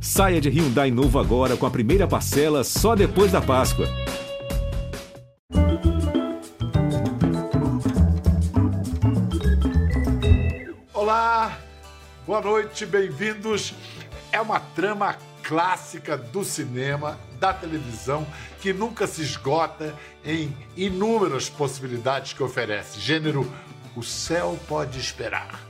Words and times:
Saia 0.00 0.40
de 0.40 0.48
Hyundai 0.48 0.90
novo 0.90 1.18
agora 1.18 1.56
com 1.56 1.66
a 1.66 1.70
primeira 1.70 2.06
parcela 2.06 2.62
só 2.62 2.94
depois 2.94 3.32
da 3.32 3.40
Páscoa. 3.40 3.86
Olá, 10.92 11.58
boa 12.26 12.40
noite, 12.40 12.84
bem-vindos. 12.84 13.74
É 14.30 14.40
uma 14.40 14.60
trama 14.60 15.16
clássica 15.42 16.16
do 16.16 16.44
cinema, 16.44 17.18
da 17.38 17.52
televisão, 17.52 18.26
que 18.60 18.72
nunca 18.72 19.06
se 19.06 19.22
esgota 19.22 19.94
em 20.24 20.54
inúmeras 20.76 21.48
possibilidades 21.48 22.32
que 22.32 22.42
oferece. 22.42 23.00
Gênero 23.00 23.50
O 23.94 24.02
Céu 24.02 24.58
Pode 24.68 24.98
Esperar. 24.98 25.60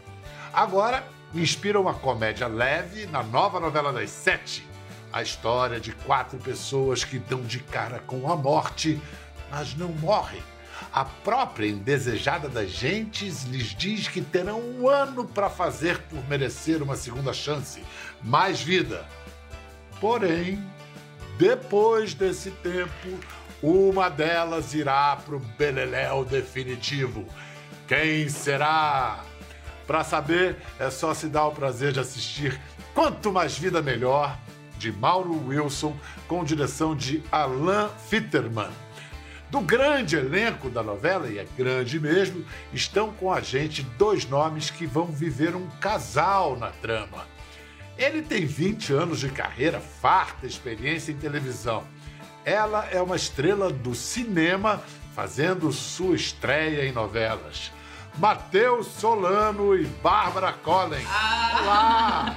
Agora, 0.52 1.04
inspira 1.34 1.80
uma 1.80 1.95
comédia 1.95 2.46
leve 2.46 3.06
na 3.06 3.22
nova 3.22 3.61
novela 3.61 3.92
das 3.92 4.11
sete. 4.11 4.66
A 5.12 5.22
história 5.22 5.80
de 5.80 5.92
quatro 5.92 6.38
pessoas 6.38 7.05
que 7.05 7.19
dão 7.19 7.42
de 7.42 7.60
cara 7.60 8.00
com 8.00 8.30
a 8.30 8.37
morte, 8.37 9.00
mas 9.50 9.74
não 9.74 9.88
morrem. 9.88 10.42
A 10.92 11.05
própria 11.05 11.69
indesejada 11.69 12.48
das 12.48 12.70
gentes 12.70 13.45
lhes 13.45 13.74
diz 13.74 14.09
que 14.09 14.20
terão 14.20 14.60
um 14.60 14.88
ano 14.88 15.24
para 15.24 15.48
fazer 15.48 15.98
por 16.02 16.23
merecer 16.28 16.83
uma 16.83 16.97
segunda 16.97 17.33
chance, 17.33 17.83
mais 18.22 18.61
vida. 18.61 19.06
Porém, 20.00 20.62
depois 21.38 22.12
desse 22.12 22.50
tempo, 22.50 23.19
uma 23.62 24.08
delas 24.08 24.74
irá 24.74 25.16
para 25.16 25.36
o 25.36 25.41
beleléu 25.41 26.24
definitivo. 26.24 27.27
Quem 27.86 28.28
será? 28.28 29.24
Para 29.86 30.02
saber, 30.02 30.56
é 30.78 30.90
só 30.90 31.14
se 31.14 31.28
dar 31.28 31.46
o 31.46 31.52
prazer 31.52 31.92
de 31.92 32.00
assistir 32.00 32.60
Quanto 32.92 33.32
Mais 33.32 33.56
Vida 33.56 33.80
Melhor, 33.82 34.38
de 34.78 34.90
Mauro 34.90 35.46
Wilson, 35.46 35.96
com 36.27 36.44
direção 36.44 36.96
de 36.96 37.22
Alain 37.30 37.88
Fitterman. 38.08 38.70
Do 39.50 39.61
grande 39.61 40.16
elenco 40.16 40.69
da 40.69 40.83
novela, 40.83 41.28
e 41.28 41.38
é 41.38 41.46
grande 41.56 42.00
mesmo, 42.00 42.44
estão 42.72 43.12
com 43.12 43.33
a 43.33 43.41
gente 43.41 43.83
dois 43.96 44.28
nomes 44.28 44.70
que 44.70 44.86
vão 44.86 45.06
viver 45.06 45.55
um 45.55 45.69
casal 45.80 46.56
na 46.58 46.70
trama. 46.70 47.27
Ele 47.96 48.22
tem 48.22 48.44
20 48.44 48.92
anos 48.92 49.20
de 49.20 49.28
carreira, 49.30 49.80
farta 49.80 50.46
experiência 50.46 51.12
em 51.12 51.16
televisão. 51.16 51.84
Ela 52.44 52.86
é 52.91 53.00
uma 53.00 53.16
estrela 53.16 53.70
do 53.70 53.94
cinema, 53.94 54.83
fazendo 55.14 55.72
sua 55.72 56.16
estreia 56.16 56.86
em 56.86 56.92
novelas. 56.92 57.70
Matheus 58.19 58.86
Solano 58.86 59.77
e 59.77 59.84
Bárbara 59.84 60.53
Collen. 60.53 61.05
Ah. 61.06 61.61
Olá! 61.62 62.36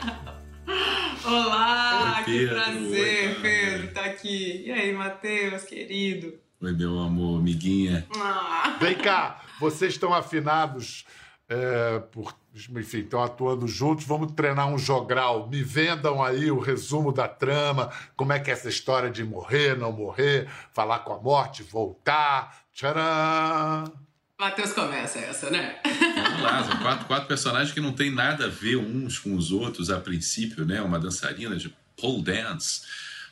Olá, 1.26 2.16
Oi, 2.18 2.24
que 2.26 2.48
prazer, 2.48 3.30
Oi, 3.30 3.42
Pedro, 3.42 3.88
estar 3.88 4.04
tá 4.04 4.10
aqui. 4.10 4.64
E 4.66 4.72
aí, 4.72 4.94
Matheus, 4.94 5.64
querido? 5.64 6.34
Oi, 6.62 6.74
meu 6.74 7.00
amor, 7.00 7.40
amiguinha. 7.40 8.06
Ah. 8.18 8.78
Vem 8.80 8.96
cá, 8.96 9.42
vocês 9.60 9.94
estão 9.94 10.14
afinados 10.14 11.06
é, 11.48 12.00
por, 12.12 12.36
enfim, 12.54 13.00
estão 13.00 13.24
atuando 13.24 13.66
juntos. 13.66 14.06
Vamos 14.06 14.34
treinar 14.34 14.68
um 14.68 14.78
jogral. 14.78 15.48
Me 15.48 15.64
vendam 15.64 16.22
aí 16.22 16.52
o 16.52 16.60
resumo 16.60 17.14
da 17.14 17.28
trama, 17.28 17.90
como 18.18 18.34
é 18.34 18.40
que 18.40 18.50
é 18.50 18.54
essa 18.54 18.68
história 18.68 19.10
de 19.10 19.24
morrer, 19.24 19.78
não 19.78 19.94
morrer, 19.94 20.50
falar 20.74 21.00
com 21.00 21.14
a 21.14 21.20
morte, 21.20 21.64
voltar. 21.64 22.64
Tcharam! 22.74 24.09
Matheus 24.40 24.72
começa 24.72 25.20
essa, 25.20 25.50
né? 25.50 25.76
Vamos 25.84 26.42
lá, 26.42 26.64
são 26.64 26.78
quatro, 26.78 27.06
quatro 27.08 27.28
personagens 27.28 27.74
que 27.74 27.82
não 27.82 27.92
têm 27.92 28.10
nada 28.10 28.46
a 28.46 28.48
ver 28.48 28.78
uns 28.78 29.20
com 29.20 29.36
os 29.36 29.52
outros 29.52 29.90
a 29.90 30.00
princípio, 30.00 30.66
né? 30.66 30.82
Uma 30.82 30.98
dançarina 30.98 31.58
de 31.58 31.76
pole 31.98 32.24
dance, 32.24 32.84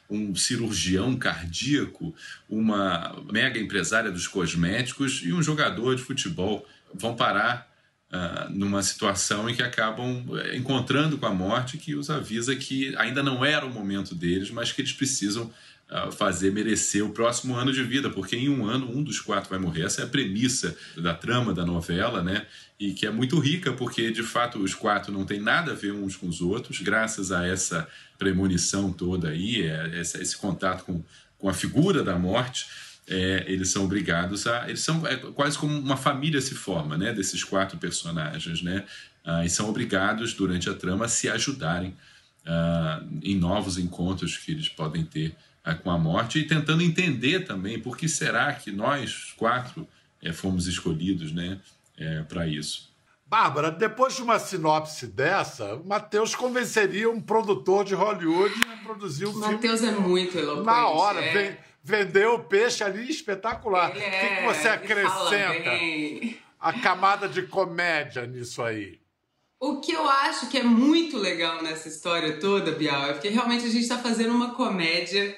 um 0.09 0.36
cirurgião 0.36 1.16
cardíaco, 1.16 2.14
uma 2.49 3.16
mega 3.31 3.58
empresária 3.58 4.11
dos 4.11 4.27
cosméticos 4.27 5.22
e 5.23 5.31
um 5.31 5.41
jogador 5.41 5.95
de 5.95 6.02
futebol 6.02 6.67
vão 6.93 7.15
parar 7.15 7.71
uh, 8.11 8.49
numa 8.49 8.83
situação 8.83 9.49
em 9.49 9.55
que 9.55 9.64
acabam 9.64 10.26
eh, 10.39 10.58
encontrando 10.58 11.17
com 11.17 11.26
a 11.26 11.33
morte 11.33 11.77
que 11.77 11.95
os 11.95 12.09
avisa 12.09 12.53
que 12.53 12.93
ainda 12.98 13.23
não 13.23 13.45
era 13.45 13.65
o 13.65 13.73
momento 13.73 14.14
deles, 14.14 14.52
mas 14.52 14.73
que 14.73 14.82
eles 14.82 14.92
precisam 14.92 15.49
fazer 16.11 16.52
merecer 16.52 17.05
o 17.05 17.11
próximo 17.11 17.55
ano 17.55 17.71
de 17.71 17.81
vida, 17.81 18.09
porque 18.09 18.36
em 18.36 18.49
um 18.49 18.65
ano 18.65 18.92
um 18.92 19.02
dos 19.02 19.21
quatro 19.21 19.49
vai 19.49 19.58
morrer. 19.58 19.83
Essa 19.83 20.02
é 20.02 20.03
a 20.03 20.08
premissa 20.08 20.75
da 20.98 21.14
trama 21.14 21.53
da 21.53 21.65
novela, 21.65 22.21
né? 22.21 22.45
E 22.80 22.92
que 22.92 23.05
é 23.05 23.11
muito 23.11 23.39
rica, 23.39 23.71
porque 23.71 24.11
de 24.11 24.21
fato 24.21 24.59
os 24.59 24.76
quatro 24.76 25.11
não 25.14 25.26
têm 25.26 25.39
nada 25.39 25.71
a 25.71 25.76
ver 25.76 25.93
uns 25.93 26.15
com 26.15 26.27
os 26.27 26.42
outros, 26.42 26.81
graças 26.81 27.31
a 27.31 27.47
essa 27.47 27.87
premonição 28.17 28.92
toda 28.92 29.30
aí, 29.30 29.61
é, 29.61 29.99
esse, 29.99 30.36
contato 30.36 30.83
com, 30.83 31.02
com 31.37 31.49
a 31.49 31.53
figura 31.53 32.03
da 32.03 32.17
morte. 32.17 32.67
É, 33.09 33.45
eles 33.47 33.70
são 33.70 33.86
obrigados 33.86 34.45
a. 34.45 34.67
Eles 34.67 34.81
são 34.81 35.08
é, 35.08 35.15
quase 35.15 35.58
como 35.58 35.80
uma 35.80 35.95
família 35.95 36.42
se 36.42 36.53
forma, 36.53 36.97
né? 36.97 37.14
Desses 37.14 37.42
quatro 37.42 37.77
personagens, 37.77 38.61
né? 38.61 38.83
Ah, 39.23 39.45
e 39.45 39.49
são 39.49 39.70
obrigados, 39.70 40.33
durante 40.33 40.70
a 40.70 40.73
trama, 40.73 41.05
a 41.05 41.08
se 41.08 41.30
ajudarem 41.30 41.95
ah, 42.47 43.03
em 43.21 43.35
novos 43.35 43.77
encontros 43.77 44.37
que 44.37 44.52
eles 44.52 44.69
podem 44.69 45.03
ter 45.03 45.35
com 45.83 45.91
a 45.91 45.97
morte 45.97 46.39
e 46.39 46.47
tentando 46.47 46.81
entender 46.81 47.41
também 47.41 47.80
por 47.80 47.97
que 47.97 48.08
será 48.08 48.53
que 48.53 48.71
nós 48.71 49.33
quatro 49.35 49.87
é, 50.21 50.31
fomos 50.31 50.67
escolhidos 50.67 51.31
né, 51.31 51.59
é, 51.97 52.23
para 52.23 52.47
isso. 52.47 52.95
Bárbara, 53.25 53.69
depois 53.69 54.15
de 54.15 54.21
uma 54.21 54.39
sinopse 54.39 55.08
dessa, 55.08 55.81
Matheus 55.83 56.33
convenceria 56.33 57.09
um 57.09 57.19
produtor 57.19 57.83
de 57.83 57.93
Hollywood 57.93 58.53
a 58.71 58.77
produzir 58.77 59.25
um 59.25 59.33
filme. 59.33 59.53
Matheus 59.53 59.83
é 59.83 59.91
muito 59.91 60.37
eloquente. 60.37 60.65
Na 60.65 60.87
hora, 60.87 61.19
é. 61.19 61.33
vem, 61.33 61.58
vendeu 61.83 62.35
o 62.35 62.39
peixe 62.39 62.85
ali 62.85 63.09
espetacular. 63.09 63.89
Ele 63.89 63.99
o 63.99 64.02
que, 64.02 64.15
é, 64.15 64.35
que 64.37 64.45
você 64.45 64.69
acrescenta? 64.69 66.37
A 66.58 66.73
camada 66.79 67.27
de 67.27 67.43
comédia 67.43 68.25
nisso 68.25 68.64
aí. 68.64 68.97
O 69.60 69.82
que 69.82 69.92
eu 69.92 70.08
acho 70.08 70.50
que 70.50 70.58
é 70.58 70.64
muito 70.64 71.18
legal 71.18 71.64
nessa 71.64 71.88
história 71.88 72.40
toda, 72.40 72.72
Bial, 72.72 73.10
é 73.10 73.14
porque 73.14 73.30
realmente 73.30 73.66
a 73.66 73.70
gente 73.70 73.84
está 73.84 73.98
fazendo 73.98 74.34
uma 74.34 74.54
comédia 74.54 75.36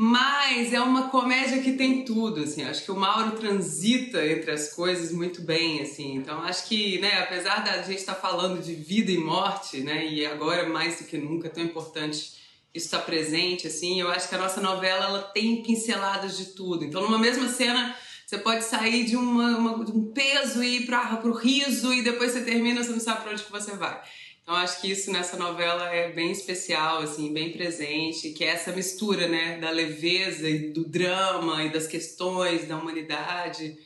mas 0.00 0.72
é 0.72 0.80
uma 0.80 1.08
comédia 1.08 1.60
que 1.60 1.72
tem 1.72 2.04
tudo, 2.04 2.44
assim. 2.44 2.62
Acho 2.62 2.84
que 2.84 2.92
o 2.92 2.96
Mauro 2.96 3.32
transita 3.32 4.24
entre 4.24 4.52
as 4.52 4.72
coisas 4.72 5.10
muito 5.10 5.42
bem, 5.42 5.82
assim. 5.82 6.14
Então 6.14 6.40
acho 6.42 6.68
que, 6.68 7.00
né, 7.00 7.18
apesar 7.18 7.64
da 7.64 7.82
gente 7.82 7.98
estar 7.98 8.14
tá 8.14 8.20
falando 8.20 8.62
de 8.62 8.74
vida 8.74 9.10
e 9.10 9.18
morte, 9.18 9.80
né, 9.80 10.06
e 10.06 10.24
agora 10.24 10.68
mais 10.68 10.98
do 10.98 11.04
que 11.04 11.18
nunca 11.18 11.48
é 11.48 11.50
tão 11.50 11.64
importante 11.64 12.38
isso 12.72 12.86
estar 12.86 12.98
tá 12.98 13.04
presente, 13.04 13.66
assim, 13.66 14.00
eu 14.00 14.08
acho 14.08 14.28
que 14.28 14.34
a 14.36 14.38
nossa 14.38 14.60
novela 14.60 15.06
ela 15.06 15.22
tem 15.22 15.62
pinceladas 15.64 16.36
de 16.36 16.46
tudo. 16.46 16.84
Então 16.84 17.02
numa 17.02 17.18
mesma 17.18 17.48
cena 17.48 17.96
você 18.28 18.36
pode 18.36 18.62
sair 18.62 19.06
de, 19.06 19.16
uma, 19.16 19.56
uma 19.56 19.84
de 19.86 19.90
um 19.90 20.12
peso 20.12 20.62
e 20.62 20.80
ir 20.80 20.86
para 20.86 21.18
o 21.24 21.32
riso 21.32 21.94
e 21.94 22.02
depois 22.02 22.32
você 22.32 22.42
termina, 22.42 22.84
você 22.84 22.90
não 22.90 23.00
sabe 23.00 23.22
para 23.22 23.32
onde 23.32 23.42
que 23.42 23.50
você 23.50 23.74
vai. 23.74 24.02
Então 24.42 24.54
acho 24.54 24.82
que 24.82 24.90
isso 24.90 25.10
nessa 25.10 25.38
novela 25.38 25.88
é 25.88 26.12
bem 26.12 26.30
especial, 26.30 26.98
assim, 26.98 27.32
bem 27.32 27.52
presente, 27.52 28.32
que 28.32 28.44
é 28.44 28.48
essa 28.48 28.70
mistura, 28.70 29.26
né, 29.28 29.56
da 29.56 29.70
leveza 29.70 30.46
e 30.46 30.70
do 30.74 30.86
drama 30.86 31.64
e 31.64 31.72
das 31.72 31.86
questões 31.86 32.68
da 32.68 32.76
humanidade. 32.76 33.78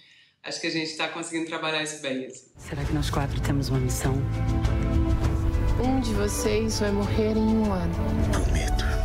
Acho 0.42 0.60
que 0.60 0.66
a 0.66 0.70
gente 0.70 0.90
está 0.90 1.06
conseguindo 1.06 1.46
trabalhar 1.46 1.84
isso 1.84 2.02
bem. 2.02 2.26
Assim. 2.26 2.46
Será 2.56 2.84
que 2.84 2.92
nós 2.92 3.10
quatro 3.10 3.40
temos 3.42 3.68
uma 3.68 3.78
missão? 3.78 4.14
Um 5.80 6.00
de 6.00 6.12
vocês 6.14 6.80
vai 6.80 6.90
morrer 6.90 7.36
em 7.36 7.46
um 7.46 7.72
ano. 7.72 7.94
Prometo 8.32 9.01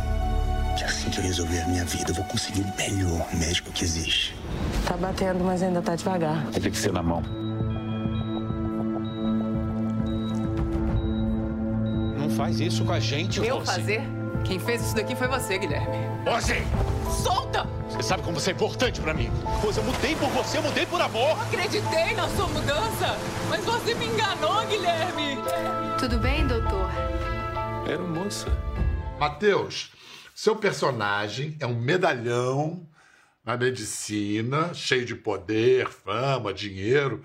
que 0.78 0.84
assim 0.84 1.10
que 1.10 1.18
eu 1.18 1.24
resolver 1.24 1.60
a 1.60 1.66
minha 1.66 1.84
vida, 1.84 2.12
eu 2.12 2.14
vou 2.14 2.24
conseguir 2.26 2.60
o 2.60 2.76
melhor 2.76 3.26
médico 3.34 3.72
que 3.72 3.84
existe. 3.84 4.34
Tá 4.86 4.96
batendo, 4.96 5.42
mas 5.42 5.60
ainda 5.60 5.82
tá 5.82 5.96
devagar. 5.96 6.46
Tem 6.52 6.70
que 6.70 6.78
ser 6.78 6.92
na 6.92 7.02
mão. 7.02 7.22
faz 12.36 12.60
isso 12.60 12.84
com 12.84 12.92
a 12.92 13.00
gente, 13.00 13.44
Eu 13.44 13.64
fazer? 13.66 14.00
Quem 14.44 14.60
fez 14.60 14.80
isso 14.80 14.94
daqui 14.94 15.16
foi 15.16 15.26
você, 15.26 15.58
Guilherme. 15.58 15.96
Você! 16.24 16.62
Solta! 17.20 17.66
Você 17.90 18.02
sabe 18.04 18.22
como 18.22 18.38
você 18.38 18.50
é 18.50 18.52
importante 18.52 19.00
pra 19.00 19.12
mim. 19.12 19.28
Pois 19.60 19.76
eu 19.76 19.82
mudei 19.82 20.14
por 20.14 20.28
você, 20.28 20.58
eu 20.58 20.62
mudei 20.62 20.86
por 20.86 21.00
amor. 21.00 21.30
Eu 21.30 21.40
acreditei 21.40 22.14
na 22.14 22.28
sua 22.28 22.46
mudança, 22.46 23.18
mas 23.50 23.64
você 23.64 23.92
me 23.94 24.06
enganou, 24.06 24.64
Guilherme. 24.66 25.38
Tudo 25.98 26.18
bem, 26.18 26.46
doutor? 26.46 26.88
Era 27.88 28.02
moça. 28.02 28.46
Matheus, 29.18 29.90
seu 30.38 30.54
personagem 30.54 31.56
é 31.58 31.66
um 31.66 31.74
medalhão 31.74 32.88
na 33.44 33.56
medicina, 33.56 34.72
cheio 34.72 35.04
de 35.04 35.16
poder, 35.16 35.88
fama, 35.88 36.54
dinheiro 36.54 37.24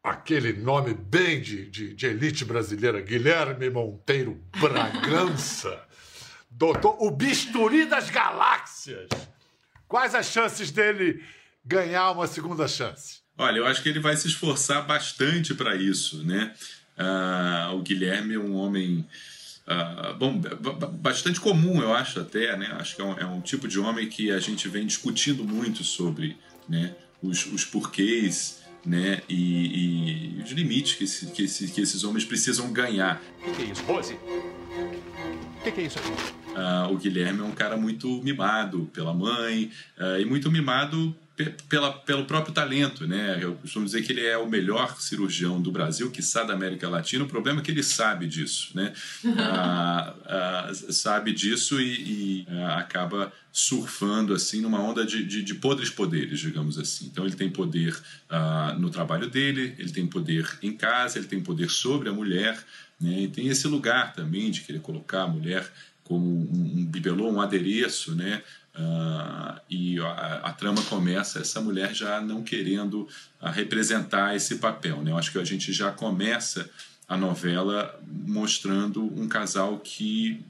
aquele 0.00 0.52
nome 0.52 0.94
bem 0.94 1.42
de, 1.42 1.68
de, 1.68 1.92
de, 1.92 2.06
elite 2.06 2.44
brasileira, 2.44 3.00
Guilherme 3.00 3.68
Monteiro 3.68 4.40
Bragança, 4.60 5.82
doutor, 6.48 7.02
o 7.02 7.10
bisturi 7.10 7.84
das 7.84 8.10
galáxias. 8.10 9.08
Quais 9.88 10.14
as 10.14 10.26
chances 10.26 10.70
dele 10.70 11.24
ganhar 11.64 12.12
uma 12.12 12.28
segunda 12.28 12.68
chance? 12.68 13.22
Olha, 13.36 13.58
eu 13.58 13.66
acho 13.66 13.82
que 13.82 13.88
ele 13.88 13.98
vai 13.98 14.16
se 14.16 14.28
esforçar 14.28 14.86
bastante 14.86 15.52
para 15.52 15.74
isso, 15.74 16.24
né? 16.24 16.54
Ah, 16.96 17.72
o 17.74 17.82
Guilherme 17.82 18.34
é 18.34 18.38
um 18.38 18.54
homem 18.54 19.04
Uh, 19.66 20.14
bom, 20.14 20.40
bastante 20.94 21.40
comum, 21.40 21.80
eu 21.80 21.94
acho 21.94 22.20
até, 22.20 22.56
né? 22.56 22.74
Acho 22.78 22.96
que 22.96 23.02
é 23.02 23.04
um, 23.04 23.18
é 23.18 23.26
um, 23.26 23.40
tipo 23.40 23.68
de 23.68 23.78
homem 23.78 24.08
que 24.08 24.30
a 24.30 24.40
gente 24.40 24.68
vem 24.68 24.86
discutindo 24.86 25.44
muito 25.44 25.84
sobre, 25.84 26.36
né? 26.68 26.94
Os, 27.22 27.46
os 27.46 27.64
porquês, 27.64 28.62
né? 28.84 29.22
E, 29.28 30.38
e 30.38 30.42
os 30.42 30.50
limites 30.50 30.94
que, 30.94 31.04
esse, 31.04 31.26
que, 31.26 31.42
esse, 31.44 31.68
que, 31.68 31.80
esses 31.80 32.02
homens 32.02 32.24
precisam 32.24 32.72
ganhar. 32.72 33.22
O 33.46 33.52
que, 33.52 33.62
é 33.62 33.64
isso, 33.66 33.82
Rose? 33.84 34.14
O 34.14 35.62
que, 35.62 35.70
que, 35.70 35.80
é 35.80 35.84
isso 35.84 35.98
aqui? 35.98 36.10
Uh, 36.10 36.92
o 36.92 36.96
Guilherme 36.96 37.40
é 37.40 37.44
um 37.44 37.52
cara 37.52 37.76
muito 37.76 38.08
mimado 38.22 38.90
pela 38.92 39.14
mãe 39.14 39.70
uh, 39.98 40.20
e 40.20 40.24
muito 40.24 40.50
mimado 40.50 41.14
pela, 41.68 41.92
pelo 41.92 42.24
próprio 42.24 42.52
talento, 42.52 43.06
né? 43.06 43.38
Eu 43.40 43.54
costumo 43.54 43.84
dizer 43.84 44.02
que 44.02 44.12
ele 44.12 44.26
é 44.26 44.36
o 44.36 44.48
melhor 44.48 45.00
cirurgião 45.00 45.60
do 45.60 45.70
Brasil, 45.70 46.10
que 46.10 46.22
sabe 46.22 46.48
da 46.48 46.54
América 46.54 46.88
Latina. 46.88 47.24
O 47.24 47.28
problema 47.28 47.60
é 47.60 47.62
que 47.62 47.70
ele 47.70 47.82
sabe 47.82 48.26
disso, 48.26 48.70
né? 48.74 48.92
ah, 49.38 50.14
ah, 50.26 50.70
sabe 50.90 51.32
disso 51.32 51.80
e, 51.80 52.42
e 52.42 52.46
ah, 52.48 52.78
acaba 52.78 53.32
surfando 53.52 54.32
assim 54.32 54.60
numa 54.60 54.80
onda 54.80 55.04
de, 55.04 55.24
de, 55.24 55.42
de, 55.42 55.54
podres 55.54 55.90
poderes, 55.90 56.38
digamos 56.40 56.78
assim. 56.78 57.06
Então 57.06 57.24
ele 57.24 57.36
tem 57.36 57.50
poder 57.50 57.96
ah, 58.28 58.76
no 58.78 58.90
trabalho 58.90 59.28
dele, 59.28 59.74
ele 59.78 59.90
tem 59.90 60.06
poder 60.06 60.46
em 60.62 60.72
casa, 60.72 61.18
ele 61.18 61.26
tem 61.26 61.40
poder 61.40 61.68
sobre 61.68 62.08
a 62.08 62.12
mulher, 62.12 62.58
né? 63.00 63.22
E 63.22 63.28
tem 63.28 63.48
esse 63.48 63.66
lugar 63.66 64.12
também 64.12 64.50
de 64.50 64.60
querer 64.60 64.80
colocar 64.80 65.22
a 65.22 65.28
mulher 65.28 65.70
como 66.10 66.26
um, 66.26 66.80
um 66.80 66.84
bibelô, 66.84 67.30
um 67.30 67.40
adereço, 67.40 68.16
né? 68.16 68.42
Uh, 68.74 69.60
e 69.68 69.98
a, 69.98 70.42
a, 70.44 70.52
trama 70.52 70.80
começa 70.84 71.40
essa 71.40 71.60
mulher 71.60 71.92
já 71.92 72.20
não 72.20 72.42
querendo 72.42 73.08
uh, 73.42 73.48
representar 73.50 74.36
esse 74.36 74.56
papel. 74.56 75.02
Né? 75.02 75.10
Eu 75.10 75.18
acho 75.18 75.32
que 75.32 75.38
a 75.38 75.44
gente 75.44 75.72
já 75.72 75.90
começa 75.90 76.70
a 77.08 77.16
novela 77.16 78.00
mostrando 78.06 79.02
um 79.20 79.26
casal 79.26 79.78
que 79.80 80.44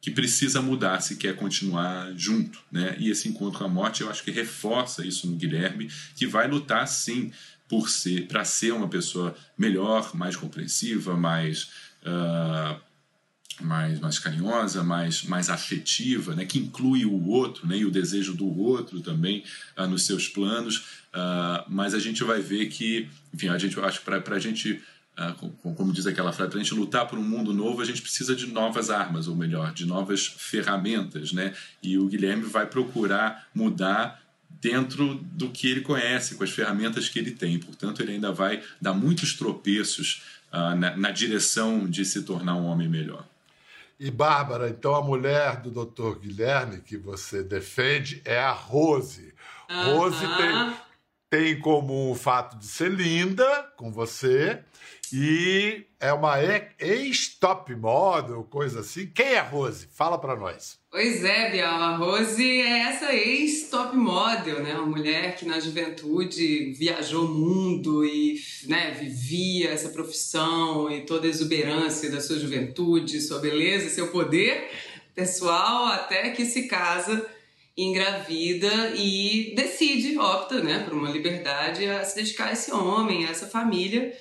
que 0.00 0.10
precisa 0.10 0.60
mudar 0.60 1.00
se 1.00 1.14
quer 1.14 1.36
continuar 1.36 2.12
junto, 2.16 2.58
né? 2.72 2.96
E 2.98 3.08
esse 3.08 3.28
encontro 3.28 3.60
com 3.60 3.64
a 3.64 3.68
morte, 3.68 4.00
eu 4.00 4.10
acho 4.10 4.24
que 4.24 4.32
reforça 4.32 5.06
isso 5.06 5.28
no 5.28 5.36
Guilherme, 5.36 5.88
que 6.16 6.26
vai 6.26 6.48
lutar 6.48 6.88
sim 6.88 7.30
por 7.68 7.88
ser, 7.88 8.26
para 8.26 8.44
ser 8.44 8.72
uma 8.72 8.88
pessoa 8.88 9.32
melhor, 9.56 10.10
mais 10.12 10.34
compreensiva, 10.34 11.16
mais 11.16 11.70
uh, 12.02 12.80
mais, 13.62 14.00
mais 14.00 14.18
carinhosa, 14.18 14.82
mais, 14.82 15.22
mais 15.22 15.48
afetiva, 15.48 16.34
né, 16.34 16.44
que 16.44 16.58
inclui 16.58 17.04
o 17.04 17.28
outro 17.28 17.66
né, 17.66 17.78
e 17.78 17.84
o 17.84 17.90
desejo 17.90 18.34
do 18.34 18.46
outro 18.58 19.00
também 19.00 19.44
uh, 19.76 19.86
nos 19.86 20.04
seus 20.04 20.28
planos. 20.28 20.78
Uh, 21.12 21.64
mas 21.68 21.94
a 21.94 21.98
gente 21.98 22.22
vai 22.24 22.40
ver 22.40 22.66
que, 22.66 23.08
enfim, 23.32 23.48
a 23.48 23.58
gente, 23.58 23.78
acho 23.80 24.00
que 24.00 24.04
para 24.04 24.36
a 24.36 24.38
gente, 24.38 24.82
como, 25.38 25.74
como 25.74 25.92
diz 25.92 26.06
aquela 26.06 26.32
frase, 26.32 26.50
para 26.50 26.60
a 26.60 26.62
gente 26.62 26.74
lutar 26.74 27.06
por 27.06 27.18
um 27.18 27.22
mundo 27.22 27.52
novo, 27.52 27.82
a 27.82 27.84
gente 27.84 28.00
precisa 28.02 28.34
de 28.34 28.46
novas 28.46 28.90
armas, 28.90 29.28
ou 29.28 29.36
melhor, 29.36 29.72
de 29.72 29.86
novas 29.86 30.26
ferramentas. 30.26 31.32
Né? 31.32 31.54
E 31.82 31.98
o 31.98 32.06
Guilherme 32.06 32.44
vai 32.44 32.66
procurar 32.66 33.46
mudar 33.54 34.22
dentro 34.60 35.14
do 35.32 35.50
que 35.50 35.68
ele 35.68 35.80
conhece, 35.80 36.34
com 36.34 36.44
as 36.44 36.50
ferramentas 36.50 37.08
que 37.08 37.18
ele 37.18 37.32
tem. 37.32 37.58
Portanto, 37.58 38.00
ele 38.00 38.12
ainda 38.12 38.32
vai 38.32 38.62
dar 38.80 38.94
muitos 38.94 39.34
tropeços 39.34 40.22
na, 40.52 40.96
na 40.96 41.10
direção 41.10 41.88
de 41.88 42.04
se 42.04 42.22
tornar 42.22 42.56
um 42.56 42.66
homem 42.66 42.88
melhor. 42.88 43.26
E 43.98 44.10
Bárbara, 44.10 44.68
então 44.68 44.94
a 44.94 45.02
mulher 45.02 45.60
do 45.60 45.70
Dr. 45.70 46.18
Guilherme 46.18 46.80
que 46.80 46.96
você 46.96 47.42
defende 47.42 48.20
é 48.24 48.38
a 48.38 48.52
Rose. 48.52 49.32
Rose 49.70 50.26
tem, 50.36 50.76
tem 51.30 51.52
em 51.52 51.60
comum 51.60 52.10
o 52.10 52.14
fato 52.14 52.58
de 52.58 52.66
ser 52.66 52.90
linda 52.90 53.72
com 53.76 53.92
você 53.92 54.62
e 55.12 55.86
é 56.00 56.12
uma 56.12 56.36
ex-top 56.78 57.74
model, 57.76 58.42
coisa 58.44 58.80
assim. 58.80 59.06
Quem 59.06 59.34
é 59.34 59.40
Rose? 59.40 59.86
Fala 59.92 60.18
para 60.18 60.34
nós. 60.34 60.81
Pois 60.92 61.24
é, 61.24 61.50
Bial, 61.50 61.82
a 61.82 61.96
Rose 61.96 62.60
é 62.60 62.80
essa 62.80 63.14
ex-top 63.14 63.96
model, 63.96 64.62
né? 64.62 64.74
Uma 64.74 64.84
mulher 64.84 65.34
que 65.36 65.46
na 65.46 65.58
juventude 65.58 66.74
viajou 66.74 67.24
o 67.24 67.32
mundo 67.32 68.04
e 68.04 68.38
né, 68.66 68.90
vivia 68.90 69.70
essa 69.70 69.88
profissão 69.88 70.90
e 70.90 71.00
toda 71.00 71.26
a 71.26 71.30
exuberância 71.30 72.10
da 72.10 72.20
sua 72.20 72.38
juventude, 72.38 73.22
sua 73.22 73.38
beleza, 73.38 73.88
seu 73.88 74.08
poder 74.08 74.68
pessoal, 75.14 75.86
até 75.86 76.28
que 76.28 76.44
se 76.44 76.68
casa, 76.68 77.26
engravida 77.74 78.92
e 78.94 79.54
decide, 79.56 80.18
opta, 80.18 80.62
né, 80.62 80.80
por 80.80 80.92
uma 80.92 81.08
liberdade 81.08 81.86
a 81.86 82.04
se 82.04 82.16
dedicar 82.16 82.48
a 82.48 82.52
esse 82.52 82.70
homem, 82.70 83.24
a 83.24 83.30
essa 83.30 83.46
família 83.46 84.12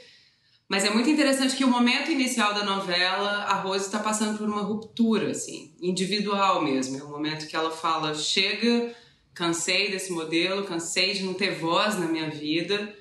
mas 0.72 0.86
é 0.86 0.90
muito 0.90 1.10
interessante 1.10 1.58
que 1.58 1.66
o 1.66 1.70
momento 1.70 2.10
inicial 2.10 2.54
da 2.54 2.64
novela, 2.64 3.44
a 3.44 3.56
Rose 3.56 3.88
está 3.88 4.00
passando 4.00 4.38
por 4.38 4.48
uma 4.48 4.62
ruptura, 4.62 5.32
assim, 5.32 5.76
individual 5.82 6.64
mesmo. 6.64 6.98
É 6.98 7.04
o 7.04 7.10
momento 7.10 7.46
que 7.46 7.58
ela 7.58 7.72
fala: 7.72 8.16
chega, 8.16 8.96
cansei 9.34 9.92
desse 9.92 10.14
modelo, 10.14 10.64
cansei 10.64 11.12
de 11.12 11.24
não 11.24 11.34
ter 11.34 11.56
voz 11.56 12.00
na 12.00 12.08
minha 12.08 12.30
vida, 12.30 12.96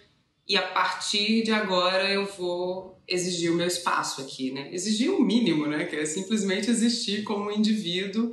e 0.49 0.57
a 0.57 0.63
partir 0.63 1.45
de 1.45 1.53
agora 1.53 2.11
eu 2.11 2.27
vou 2.27 3.01
exigir 3.07 3.53
o 3.53 3.55
meu 3.55 3.69
espaço 3.69 4.21
aqui, 4.21 4.51
né? 4.51 4.69
Exigir 4.73 5.13
o 5.13 5.23
mínimo, 5.23 5.69
né? 5.69 5.85
Que 5.85 5.95
é 5.95 6.05
simplesmente 6.05 6.69
existir 6.69 7.23
como 7.23 7.53
indivíduo 7.53 8.33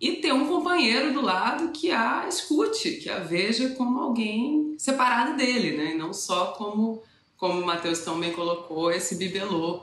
e 0.00 0.12
ter 0.18 0.32
um 0.32 0.46
companheiro 0.46 1.12
do 1.12 1.20
lado 1.20 1.72
que 1.72 1.90
a 1.90 2.28
escute, 2.28 2.92
que 2.92 3.10
a 3.10 3.18
veja 3.18 3.70
como 3.70 3.98
alguém 3.98 4.76
separado 4.78 5.36
dele, 5.36 5.76
né? 5.76 5.94
E 5.94 5.98
não 5.98 6.12
só 6.12 6.52
como 6.52 7.02
como 7.38 7.62
o 7.62 7.66
Matheus 7.66 8.00
também 8.00 8.32
colocou, 8.32 8.90
esse 8.90 9.14
bibelô 9.14 9.82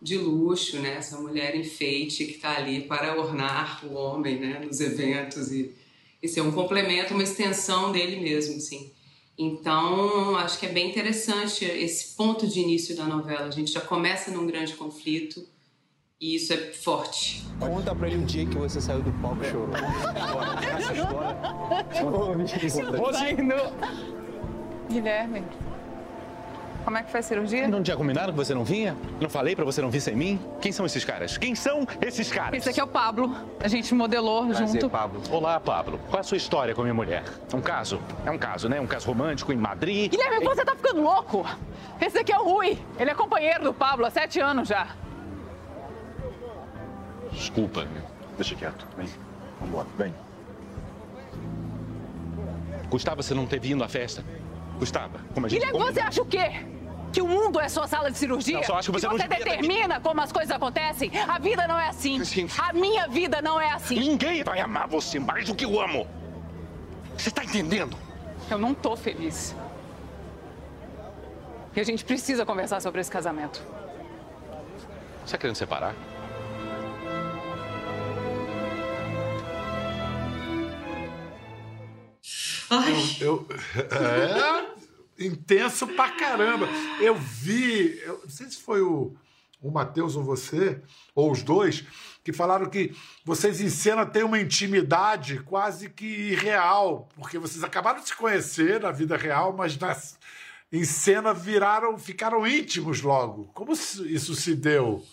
de 0.00 0.16
luxo, 0.16 0.78
né? 0.78 0.94
Essa 0.96 1.18
mulher 1.18 1.54
enfeite 1.54 2.24
que 2.24 2.32
está 2.32 2.56
ali 2.56 2.82
para 2.82 3.18
ornar 3.18 3.84
o 3.84 3.92
homem, 3.94 4.38
né? 4.38 4.62
Nos 4.64 4.80
eventos 4.80 5.52
e, 5.52 5.74
e 6.22 6.28
ser 6.28 6.40
um 6.40 6.52
complemento, 6.52 7.12
uma 7.12 7.22
extensão 7.22 7.92
dele 7.92 8.20
mesmo, 8.20 8.60
sim. 8.60 8.90
Então, 9.36 10.36
acho 10.36 10.58
que 10.58 10.66
é 10.66 10.68
bem 10.68 10.90
interessante 10.90 11.64
esse 11.64 12.14
ponto 12.16 12.46
de 12.46 12.60
início 12.60 12.96
da 12.96 13.04
novela. 13.04 13.46
A 13.46 13.50
gente 13.50 13.72
já 13.72 13.80
começa 13.80 14.30
num 14.30 14.46
grande 14.46 14.74
conflito 14.74 15.44
e 16.20 16.36
isso 16.36 16.52
é 16.52 16.72
forte. 16.72 17.42
Conta 17.58 17.94
pra 17.94 18.06
ele 18.06 18.18
um 18.18 18.24
dia 18.24 18.46
que 18.46 18.56
você 18.56 18.80
saiu 18.80 19.02
do 19.02 19.12
palco 19.20 19.42
e 19.42 19.50
chorou. 19.50 19.74
Essa 20.62 20.92
história. 20.92 21.36
Guilherme. 24.88 25.42
Como 26.84 26.98
é 26.98 27.02
que 27.02 27.10
foi 27.10 27.20
a 27.20 27.22
cirurgia? 27.22 27.68
Não 27.68 27.82
tinha 27.82 27.96
combinado 27.96 28.32
que 28.32 28.36
você 28.36 28.54
não 28.54 28.64
vinha? 28.64 28.96
Não 29.20 29.30
falei 29.30 29.54
pra 29.54 29.64
você 29.64 29.80
não 29.80 29.90
vir 29.90 30.00
sem 30.00 30.16
mim? 30.16 30.40
Quem 30.60 30.72
são 30.72 30.84
esses 30.84 31.04
caras? 31.04 31.38
Quem 31.38 31.54
são 31.54 31.86
esses 32.00 32.30
caras? 32.30 32.58
Esse 32.58 32.70
aqui 32.70 32.80
é 32.80 32.84
o 32.84 32.88
Pablo. 32.88 33.34
A 33.60 33.68
gente 33.68 33.94
modelou 33.94 34.46
Prazer, 34.46 34.68
junto. 34.68 34.90
Pablo. 34.90 35.22
Olá, 35.30 35.60
Pablo. 35.60 35.98
Qual 36.08 36.18
é 36.18 36.20
a 36.20 36.24
sua 36.24 36.36
história 36.36 36.74
com 36.74 36.80
a 36.80 36.84
minha 36.84 36.94
mulher? 36.94 37.22
Um 37.54 37.60
caso? 37.60 38.00
É 38.26 38.30
um 38.30 38.38
caso, 38.38 38.68
né? 38.68 38.80
Um 38.80 38.86
caso 38.86 39.06
romântico 39.06 39.52
em 39.52 39.56
Madrid. 39.56 40.10
Guilherme, 40.10 40.44
você 40.44 40.64
tá 40.64 40.74
ficando 40.74 41.02
louco? 41.02 41.46
Esse 42.00 42.18
aqui 42.18 42.32
é 42.32 42.38
o 42.38 42.44
Rui. 42.44 42.76
Ele 42.98 43.10
é 43.10 43.14
companheiro 43.14 43.62
do 43.62 43.72
Pablo 43.72 44.04
há 44.04 44.10
sete 44.10 44.40
anos 44.40 44.68
já. 44.68 44.88
Desculpa. 47.30 47.86
Deixa 48.36 48.54
quieto. 48.54 48.86
Vem. 48.96 49.08
Vambora. 49.60 49.86
Vem. 49.96 50.14
Gustavo, 52.90 53.22
você 53.22 53.32
não 53.34 53.46
ter 53.46 53.60
vindo 53.60 53.82
à 53.82 53.88
festa? 53.88 54.24
Gustavo, 54.78 55.18
como 55.32 55.46
a 55.46 55.48
gente... 55.48 55.60
Guilherme, 55.64 55.92
você 55.92 56.00
acha 56.00 56.20
o 56.20 56.26
quê? 56.26 56.66
Que 57.12 57.20
o 57.20 57.28
mundo 57.28 57.60
é 57.60 57.68
sua 57.68 57.86
sala 57.86 58.10
de 58.10 58.16
cirurgia? 58.16 58.56
Não, 58.56 58.64
só 58.64 58.78
acho 58.78 58.90
que 58.90 58.98
você, 58.98 59.06
que 59.06 59.12
você 59.12 59.28
determina 59.28 60.00
como 60.00 60.20
as 60.20 60.32
coisas 60.32 60.50
acontecem? 60.50 61.10
A 61.28 61.38
vida 61.38 61.68
não 61.68 61.78
é 61.78 61.88
assim. 61.88 62.20
A 62.58 62.72
minha 62.72 63.06
vida 63.06 63.42
não 63.42 63.60
é 63.60 63.70
assim. 63.72 63.98
Ninguém 63.98 64.42
vai 64.42 64.60
amar 64.60 64.88
você 64.88 65.18
mais 65.18 65.46
do 65.46 65.54
que 65.54 65.64
eu 65.64 65.80
amo. 65.80 66.06
Você 67.16 67.30
tá 67.30 67.44
entendendo? 67.44 67.96
Eu 68.50 68.58
não 68.58 68.72
tô 68.72 68.96
feliz. 68.96 69.54
E 71.76 71.80
a 71.80 71.84
gente 71.84 72.04
precisa 72.04 72.46
conversar 72.46 72.80
sobre 72.80 73.00
esse 73.00 73.10
casamento. 73.10 73.62
Você 75.24 75.32
tá 75.32 75.38
querendo 75.38 75.56
separar? 75.56 75.94
Ai. 82.70 83.16
Eu, 83.20 83.46
eu, 83.50 84.61
é, 84.61 84.61
intenso 85.18 85.86
pra 85.88 86.10
caramba. 86.10 86.68
Eu 87.00 87.14
vi, 87.14 87.98
eu, 88.00 88.20
não 88.22 88.30
sei 88.30 88.48
se 88.48 88.58
foi 88.58 88.80
o, 88.80 89.14
o 89.60 89.70
Matheus 89.70 90.16
ou 90.16 90.24
você, 90.24 90.80
ou 91.14 91.30
os 91.30 91.42
dois, 91.42 91.84
que 92.24 92.32
falaram 92.32 92.68
que 92.68 92.94
vocês 93.24 93.60
em 93.60 93.68
cena 93.68 94.06
têm 94.06 94.22
uma 94.22 94.40
intimidade 94.40 95.40
quase 95.40 95.88
que 95.88 96.04
irreal, 96.04 97.08
porque 97.16 97.38
vocês 97.38 97.62
acabaram 97.64 98.00
de 98.00 98.08
se 98.08 98.16
conhecer 98.16 98.80
na 98.80 98.90
vida 98.90 99.16
real, 99.16 99.52
mas 99.52 99.76
nas, 99.78 100.18
em 100.72 100.84
cena 100.84 101.34
viraram, 101.34 101.98
ficaram 101.98 102.46
íntimos 102.46 103.02
logo. 103.02 103.50
Como 103.54 103.72
isso 103.72 104.34
se 104.34 104.54
deu? 104.54 105.04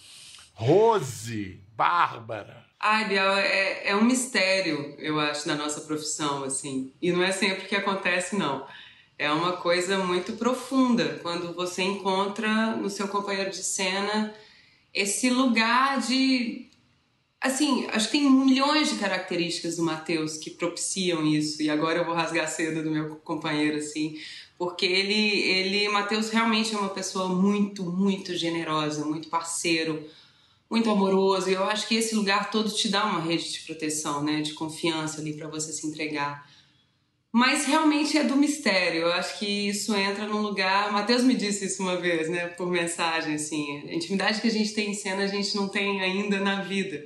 Rose, 0.53 1.62
Bárbara. 1.75 2.65
Ai, 2.79 3.10
Biel, 3.10 3.34
é, 3.34 3.89
é 3.89 3.96
um 3.96 4.03
mistério, 4.03 4.96
eu 5.00 5.20
acho, 5.20 5.48
na 5.48 5.56
nossa 5.56 5.82
profissão, 5.82 6.46
assim. 6.46 6.94
E 7.01 7.12
não 7.12 7.22
é 7.22 7.32
sempre 7.32 7.65
que 7.65 7.75
acontece, 7.75 8.38
não 8.38 8.65
é 9.19 9.29
uma 9.29 9.57
coisa 9.57 9.97
muito 9.97 10.33
profunda 10.33 11.19
quando 11.21 11.53
você 11.53 11.83
encontra 11.83 12.77
no 12.77 12.89
seu 12.89 13.09
companheiro 13.09 13.51
de 13.51 13.61
cena 13.61 14.33
esse 14.93 15.29
lugar 15.29 15.99
de 15.99 16.69
Assim, 17.41 17.88
acho 17.88 18.07
que 18.07 18.19
tem 18.19 18.29
milhões 18.29 18.89
de 18.89 18.97
características 18.97 19.77
do 19.77 19.83
Matheus 19.83 20.35
que 20.35 20.49
propiciam 20.49 21.25
isso. 21.25 21.63
E 21.63 21.69
agora 21.69 21.99
eu 21.99 22.05
vou 22.05 22.13
rasgar 22.13 22.43
a 22.43 22.47
seda 22.49 22.83
do 22.83 22.91
meu 22.91 23.15
companheiro, 23.23 23.77
assim. 23.77 24.19
Porque 24.57 24.85
ele, 24.85 25.39
ele 25.43 25.88
Matheus 25.88 26.29
realmente 26.29 26.75
é 26.75 26.77
uma 26.77 26.89
pessoa 26.89 27.29
muito, 27.29 27.83
muito 27.85 28.35
generosa, 28.35 29.05
muito 29.05 29.29
parceiro, 29.29 30.05
muito 30.69 30.89
amoroso. 30.89 31.49
E 31.49 31.53
eu 31.53 31.63
acho 31.63 31.88
que 31.88 31.95
esse 31.95 32.13
lugar 32.13 32.51
todo 32.51 32.69
te 32.69 32.89
dá 32.89 33.05
uma 33.05 33.21
rede 33.21 33.53
de 33.53 33.61
proteção, 33.61 34.21
né? 34.21 34.41
De 34.41 34.51
confiança 34.51 35.21
ali 35.21 35.31
para 35.31 35.47
você 35.47 35.71
se 35.71 35.88
entregar. 35.88 36.45
Mas 37.31 37.65
realmente 37.65 38.17
é 38.17 38.24
do 38.24 38.36
mistério. 38.36 39.01
Eu 39.01 39.13
acho 39.13 39.38
que 39.38 39.69
isso 39.69 39.95
entra 39.95 40.25
num 40.25 40.41
lugar. 40.41 40.89
O 40.89 40.93
Matheus 40.93 41.24
me 41.24 41.36
disse 41.36 41.65
isso 41.65 41.83
uma 41.83 41.95
vez, 41.95 42.27
né? 42.27 42.48
Por 42.48 42.67
mensagem, 42.67 43.36
assim. 43.36 43.88
A 43.88 43.93
intimidade 43.93 44.41
que 44.41 44.48
a 44.48 44.51
gente 44.51 44.74
tem 44.74 44.91
em 44.91 44.95
cena, 44.95 45.24
a 45.24 45.27
gente 45.27 45.55
não 45.55 45.67
tem 45.67 46.01
ainda 46.01 46.39
na 46.39 46.62
vida. 46.62 47.05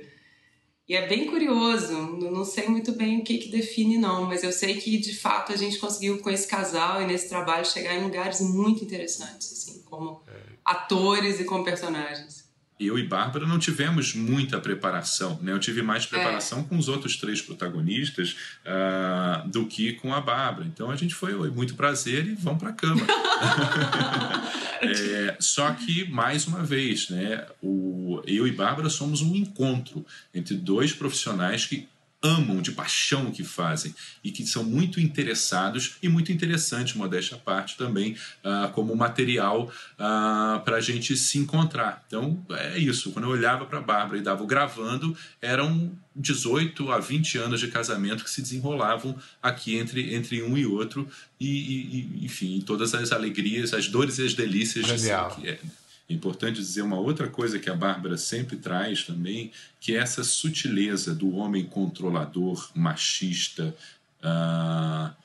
E 0.88 0.94
é 0.94 1.06
bem 1.06 1.26
curioso. 1.26 1.92
Não 1.92 2.44
sei 2.44 2.68
muito 2.68 2.92
bem 2.92 3.20
o 3.20 3.24
que, 3.24 3.36
que 3.36 3.50
define, 3.50 3.98
não. 3.98 4.24
Mas 4.24 4.42
eu 4.42 4.52
sei 4.52 4.76
que, 4.76 4.96
de 4.96 5.14
fato, 5.14 5.52
a 5.52 5.56
gente 5.56 5.78
conseguiu, 5.78 6.18
com 6.18 6.30
esse 6.30 6.46
casal 6.46 7.02
e 7.02 7.06
nesse 7.06 7.28
trabalho, 7.28 7.66
chegar 7.66 7.94
em 7.94 8.02
lugares 8.02 8.40
muito 8.40 8.82
interessantes, 8.82 9.52
assim, 9.52 9.82
como 9.82 10.22
é. 10.26 10.32
atores 10.64 11.38
e 11.38 11.44
como 11.44 11.64
personagens 11.64 12.43
eu 12.86 12.98
e 12.98 13.02
Bárbara 13.04 13.46
não 13.46 13.58
tivemos 13.58 14.14
muita 14.14 14.60
preparação, 14.60 15.38
né? 15.42 15.52
Eu 15.52 15.58
tive 15.58 15.82
mais 15.82 16.06
preparação 16.06 16.60
é. 16.60 16.64
com 16.64 16.76
os 16.76 16.88
outros 16.88 17.16
três 17.16 17.40
protagonistas 17.40 18.36
uh, 18.64 19.48
do 19.48 19.66
que 19.66 19.92
com 19.94 20.12
a 20.12 20.20
Bárbara. 20.20 20.66
Então 20.66 20.90
a 20.90 20.96
gente 20.96 21.14
foi, 21.14 21.34
muito 21.50 21.74
prazer 21.74 22.26
e 22.26 22.34
vamos 22.34 22.60
para 22.60 22.70
a 22.70 22.72
cama. 22.72 23.00
é, 24.82 25.36
só 25.38 25.72
que 25.72 26.08
mais 26.10 26.46
uma 26.46 26.62
vez, 26.62 27.08
né? 27.10 27.46
O, 27.62 28.22
eu 28.26 28.46
e 28.46 28.52
Bárbara 28.52 28.88
somos 28.88 29.22
um 29.22 29.34
encontro 29.34 30.04
entre 30.34 30.54
dois 30.54 30.92
profissionais 30.92 31.66
que 31.66 31.88
amam 32.24 32.62
de 32.62 32.72
paixão 32.72 33.26
o 33.26 33.30
que 33.30 33.44
fazem 33.44 33.94
e 34.24 34.30
que 34.30 34.46
são 34.46 34.64
muito 34.64 34.98
interessados 34.98 35.96
e 36.02 36.08
muito 36.08 36.32
interessantes, 36.32 36.94
modéstia 36.94 37.36
à 37.36 37.38
parte, 37.38 37.76
também 37.76 38.16
uh, 38.42 38.72
como 38.72 38.96
material 38.96 39.66
uh, 39.66 39.70
ah, 39.98 40.62
para 40.64 40.76
a 40.76 40.80
gente 40.80 41.14
se 41.16 41.38
encontrar. 41.38 42.02
Então 42.06 42.44
é 42.50 42.78
isso. 42.78 43.12
Quando 43.12 43.26
eu 43.26 43.30
olhava 43.30 43.66
para 43.66 43.78
a 43.78 43.82
Bárbara 43.82 44.18
e 44.18 44.22
dava 44.22 44.42
o 44.42 44.46
gravando, 44.46 45.14
eram 45.42 45.92
18 46.16 46.90
a 46.90 46.98
20 46.98 47.38
anos 47.38 47.60
de 47.60 47.68
casamento 47.68 48.24
que 48.24 48.30
se 48.30 48.40
desenrolavam 48.40 49.16
aqui 49.42 49.76
entre, 49.76 50.14
entre 50.14 50.42
um 50.42 50.56
e 50.56 50.64
outro, 50.64 51.06
e, 51.38 51.48
e 51.48 52.24
enfim, 52.24 52.62
todas 52.64 52.94
as 52.94 53.12
alegrias, 53.12 53.74
as 53.74 53.88
dores 53.88 54.18
e 54.18 54.24
as 54.24 54.32
delícias 54.32 54.86
Genial. 54.86 55.28
de 55.28 55.34
ser 55.34 55.40
que 55.40 55.48
é. 55.48 55.83
É 56.08 56.12
importante 56.12 56.56
dizer 56.56 56.82
uma 56.82 56.98
outra 56.98 57.28
coisa 57.28 57.58
que 57.58 57.70
a 57.70 57.74
Bárbara 57.74 58.16
sempre 58.18 58.56
traz 58.56 59.04
também, 59.04 59.50
que 59.80 59.96
é 59.96 59.98
essa 59.98 60.22
sutileza 60.22 61.14
do 61.14 61.34
homem 61.36 61.64
controlador, 61.64 62.70
machista. 62.74 63.74
Uh, 64.22 65.24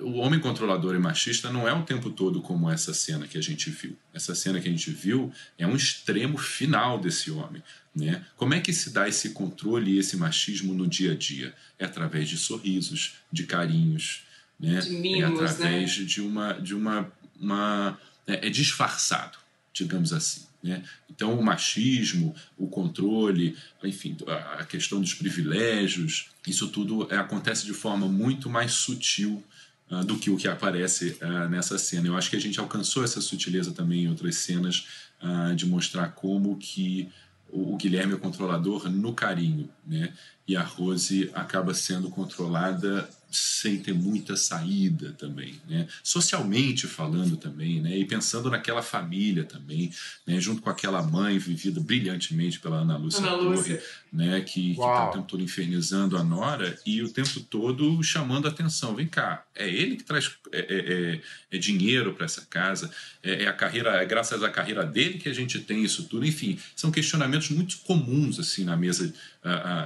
o 0.00 0.18
homem 0.18 0.38
controlador 0.38 0.94
e 0.94 0.98
machista 0.98 1.50
não 1.50 1.66
é 1.66 1.72
o 1.72 1.82
tempo 1.82 2.10
todo 2.10 2.40
como 2.40 2.70
essa 2.70 2.94
cena 2.94 3.26
que 3.26 3.36
a 3.36 3.40
gente 3.40 3.70
viu. 3.70 3.96
Essa 4.14 4.34
cena 4.34 4.60
que 4.60 4.68
a 4.68 4.70
gente 4.70 4.90
viu 4.90 5.32
é 5.58 5.66
um 5.66 5.74
extremo 5.74 6.38
final 6.38 7.00
desse 7.00 7.30
homem. 7.30 7.62
Né? 7.94 8.24
Como 8.36 8.54
é 8.54 8.60
que 8.60 8.72
se 8.72 8.90
dá 8.90 9.08
esse 9.08 9.30
controle 9.30 9.92
e 9.92 9.98
esse 9.98 10.16
machismo 10.16 10.74
no 10.74 10.86
dia 10.86 11.12
a 11.12 11.16
dia? 11.16 11.52
É 11.78 11.84
através 11.84 12.28
de 12.28 12.36
sorrisos, 12.36 13.16
de 13.32 13.44
carinhos, 13.44 14.22
né? 14.60 14.78
de 14.78 14.90
mimos, 14.90 15.40
é 15.40 15.44
através 15.44 15.98
né? 15.98 16.04
de 16.04 16.20
uma, 16.20 16.52
de 16.52 16.74
uma, 16.74 17.12
uma 17.40 17.98
é, 18.26 18.46
é 18.46 18.50
disfarçado 18.50 19.41
digamos 19.72 20.12
assim. 20.12 20.42
Né? 20.62 20.82
Então, 21.10 21.38
o 21.38 21.42
machismo, 21.42 22.34
o 22.56 22.68
controle, 22.68 23.56
enfim, 23.82 24.16
a 24.26 24.64
questão 24.64 25.00
dos 25.00 25.12
privilégios, 25.12 26.30
isso 26.46 26.68
tudo 26.68 27.12
é, 27.12 27.16
acontece 27.16 27.66
de 27.66 27.72
forma 27.72 28.06
muito 28.06 28.48
mais 28.48 28.72
sutil 28.72 29.42
uh, 29.90 30.04
do 30.04 30.16
que 30.16 30.30
o 30.30 30.36
que 30.36 30.46
aparece 30.46 31.16
uh, 31.20 31.48
nessa 31.48 31.76
cena. 31.78 32.06
Eu 32.06 32.16
acho 32.16 32.30
que 32.30 32.36
a 32.36 32.40
gente 32.40 32.60
alcançou 32.60 33.02
essa 33.02 33.20
sutileza 33.20 33.72
também 33.72 34.04
em 34.04 34.08
outras 34.08 34.36
cenas 34.36 34.86
uh, 35.22 35.54
de 35.54 35.66
mostrar 35.66 36.08
como 36.10 36.56
que 36.56 37.08
o, 37.50 37.74
o 37.74 37.76
Guilherme 37.76 38.14
é 38.14 38.16
controlador 38.16 38.88
no 38.88 39.12
carinho, 39.12 39.68
né? 39.84 40.12
e 40.46 40.56
a 40.56 40.62
Rose 40.62 41.30
acaba 41.34 41.74
sendo 41.74 42.10
controlada 42.10 43.08
sem 43.36 43.78
ter 43.78 43.94
muita 43.94 44.36
saída 44.36 45.12
também, 45.12 45.60
né? 45.68 45.86
Socialmente 46.02 46.86
falando 46.86 47.36
também, 47.36 47.80
né? 47.80 47.96
E 47.96 48.04
pensando 48.04 48.50
naquela 48.50 48.82
família 48.82 49.44
também, 49.44 49.90
né? 50.26 50.40
Junto 50.40 50.62
com 50.62 50.70
aquela 50.70 51.02
mãe 51.02 51.38
vivida 51.38 51.80
brilhantemente 51.80 52.60
pela 52.60 52.78
Ana 52.78 52.96
Lúcia 52.96 53.20
Ana 53.20 53.38
Torre, 53.38 53.80
né? 54.12 54.40
Que 54.40 54.72
está 54.72 55.08
o 55.08 55.12
tempo 55.12 55.26
todo 55.26 55.42
infernizando 55.42 56.16
a 56.16 56.24
Nora 56.24 56.78
e 56.84 57.02
o 57.02 57.08
tempo 57.08 57.40
todo 57.40 58.02
chamando 58.02 58.46
a 58.46 58.50
atenção. 58.50 58.94
Vem 58.94 59.06
cá, 59.06 59.44
é 59.54 59.68
ele 59.68 59.96
que 59.96 60.04
traz 60.04 60.30
é, 60.52 60.58
é, 60.58 60.92
é, 61.14 61.20
é 61.56 61.58
dinheiro 61.58 62.14
para 62.14 62.24
essa 62.24 62.42
casa, 62.42 62.90
é, 63.22 63.44
é, 63.44 63.48
a 63.48 63.52
carreira, 63.52 63.90
é 64.02 64.04
graças 64.04 64.42
à 64.42 64.50
carreira 64.50 64.84
dele 64.84 65.18
que 65.18 65.28
a 65.28 65.34
gente 65.34 65.58
tem 65.60 65.82
isso 65.82 66.04
tudo. 66.04 66.26
Enfim, 66.26 66.58
são 66.76 66.90
questionamentos 66.90 67.50
muito 67.50 67.78
comuns 67.78 68.38
assim 68.38 68.64
na 68.64 68.76
mesa 68.76 69.12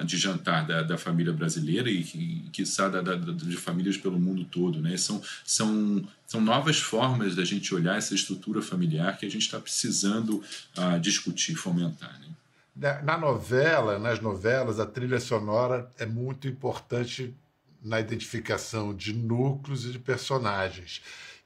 de 0.04 0.18
jantar 0.18 0.66
da, 0.66 0.82
da 0.82 0.98
família 0.98 1.32
brasileira 1.32 1.90
e, 1.90 2.00
e 2.00 2.50
quiçá 2.52 2.88
da, 2.88 3.00
da, 3.00 3.14
de 3.14 3.56
famílias 3.56 3.96
pelo 3.96 4.20
mundo 4.20 4.44
todo. 4.44 4.82
Né? 4.82 4.96
São, 4.98 5.22
são, 5.44 6.06
são 6.26 6.40
novas 6.42 6.78
formas 6.78 7.34
da 7.34 7.44
gente 7.44 7.74
olhar 7.74 7.96
essa 7.96 8.14
estrutura 8.14 8.60
familiar 8.60 9.16
que 9.16 9.24
a 9.24 9.30
gente 9.30 9.42
está 9.42 9.58
precisando 9.58 10.42
uh, 10.76 11.00
discutir, 11.00 11.54
fomentar. 11.54 12.20
Né? 12.20 13.00
Na 13.02 13.16
novela, 13.16 13.98
nas 13.98 14.20
novelas, 14.20 14.78
a 14.78 14.84
trilha 14.84 15.18
sonora 15.18 15.90
é 15.98 16.04
muito 16.04 16.46
importante 16.46 17.34
na 17.82 17.98
identificação 17.98 18.94
de 18.94 19.14
núcleos 19.14 19.86
e 19.86 19.92
de 19.92 19.98
personagens. 19.98 21.00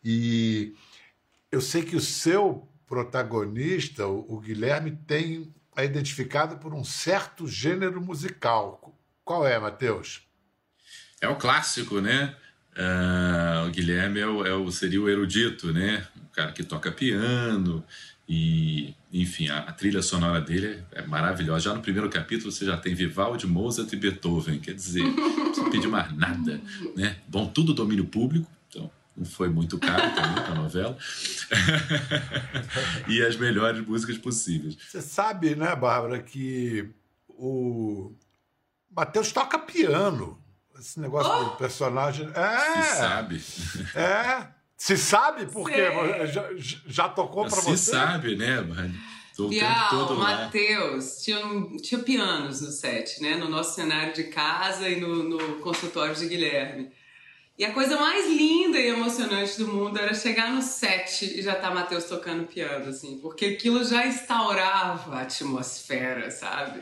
E 0.05 0.75
eu 1.53 1.61
sei 1.61 1.83
que 1.83 1.95
o 1.95 2.01
seu 2.01 2.67
protagonista, 2.89 4.07
o 4.07 4.41
Guilherme, 4.41 4.99
tem 5.07 5.55
é 5.81 5.85
identificado 5.85 6.57
por 6.59 6.75
um 6.75 6.85
certo 6.85 7.47
gênero 7.47 8.01
musical. 8.01 8.95
Qual 9.25 9.47
é, 9.47 9.59
Matheus? 9.59 10.23
É 11.21 11.29
o 11.29 11.37
clássico, 11.37 12.01
né? 12.01 12.35
Uh, 12.73 13.69
o 13.69 13.71
Guilherme 13.71 14.21
é 14.21 14.27
o, 14.27 14.47
é 14.47 14.55
o, 14.55 14.71
seria 14.71 15.01
o 15.01 15.09
erudito, 15.09 15.73
né? 15.73 16.07
O 16.25 16.35
cara 16.35 16.53
que 16.53 16.63
toca 16.63 16.91
piano 16.91 17.85
e, 18.29 18.95
enfim, 19.13 19.49
a, 19.49 19.59
a, 19.59 19.73
trilha 19.73 20.03
sonora 20.03 20.41
dele 20.41 20.83
é 20.93 21.03
maravilhosa. 21.03 21.65
Já 21.65 21.75
no 21.75 21.83
primeiro 21.83 22.09
capítulo 22.09 22.53
você 22.53 22.65
já 22.65 22.77
tem 22.77 22.95
Vivaldi, 22.95 23.47
Mozart 23.47 23.93
e 23.93 23.97
Beethoven. 23.97 24.61
Quer 24.61 24.75
dizer, 24.75 25.03
não 25.05 25.47
precisa 25.47 25.71
pedir 25.71 25.89
mais 25.89 26.17
nada, 26.17 26.61
né? 26.97 27.17
Bom, 27.27 27.47
tudo 27.47 27.75
domínio 27.75 28.05
público, 28.05 28.49
foi 29.25 29.49
muito 29.49 29.79
caro 29.79 30.03
também 30.15 30.45
a 30.45 30.55
novela. 30.55 30.97
e 33.09 33.23
as 33.23 33.37
melhores 33.37 33.87
músicas 33.87 34.19
possíveis. 34.19 34.77
Você 34.89 35.03
sabe, 35.03 35.55
né, 35.55 35.75
Bárbara, 35.77 36.23
que 36.23 36.89
o 37.29 38.13
Matheus 38.91 39.33
toca 39.33 39.59
piano. 39.59 40.43
Esse 40.79 40.99
negócio 40.99 41.31
oh! 41.31 41.45
do 41.45 41.57
personagem. 41.57 42.31
É! 42.35 42.83
Se 42.83 42.97
sabe. 42.97 43.43
É. 43.95 44.61
Se 44.77 44.97
sabe, 44.97 45.45
porque 45.45 45.77
já, 46.29 46.49
já, 46.87 47.09
tocou 47.09 47.47
para 47.47 47.61
você? 47.61 47.77
Se 47.77 47.91
sabe, 47.91 48.35
né, 48.35 48.63
mano? 48.63 48.95
Bial, 49.49 50.17
Matheus, 50.17 51.23
tinha, 51.23 51.39
tinha 51.83 52.03
pianos 52.03 52.61
no 52.63 52.71
set, 52.71 53.23
né? 53.23 53.37
No 53.37 53.49
nosso 53.49 53.75
cenário 53.75 54.15
de 54.15 54.25
casa 54.25 54.89
e 54.89 55.01
no, 55.01 55.23
no 55.23 55.57
consultório 55.61 56.15
de 56.15 56.27
Guilherme. 56.27 56.91
E 57.61 57.65
a 57.67 57.75
coisa 57.75 57.95
mais 57.99 58.27
linda 58.27 58.79
e 58.79 58.89
emocionante 58.89 59.59
do 59.59 59.69
mundo 59.69 59.99
era 59.99 60.15
chegar 60.15 60.51
no 60.51 60.63
set 60.63 61.39
e 61.39 61.43
já 61.43 61.55
tá 61.55 61.71
Matheus 61.71 62.05
tocando 62.05 62.47
piano, 62.47 62.89
assim, 62.89 63.19
porque 63.19 63.45
aquilo 63.45 63.85
já 63.85 64.07
instaurava 64.07 65.17
a 65.17 65.21
atmosfera, 65.21 66.31
sabe? 66.31 66.81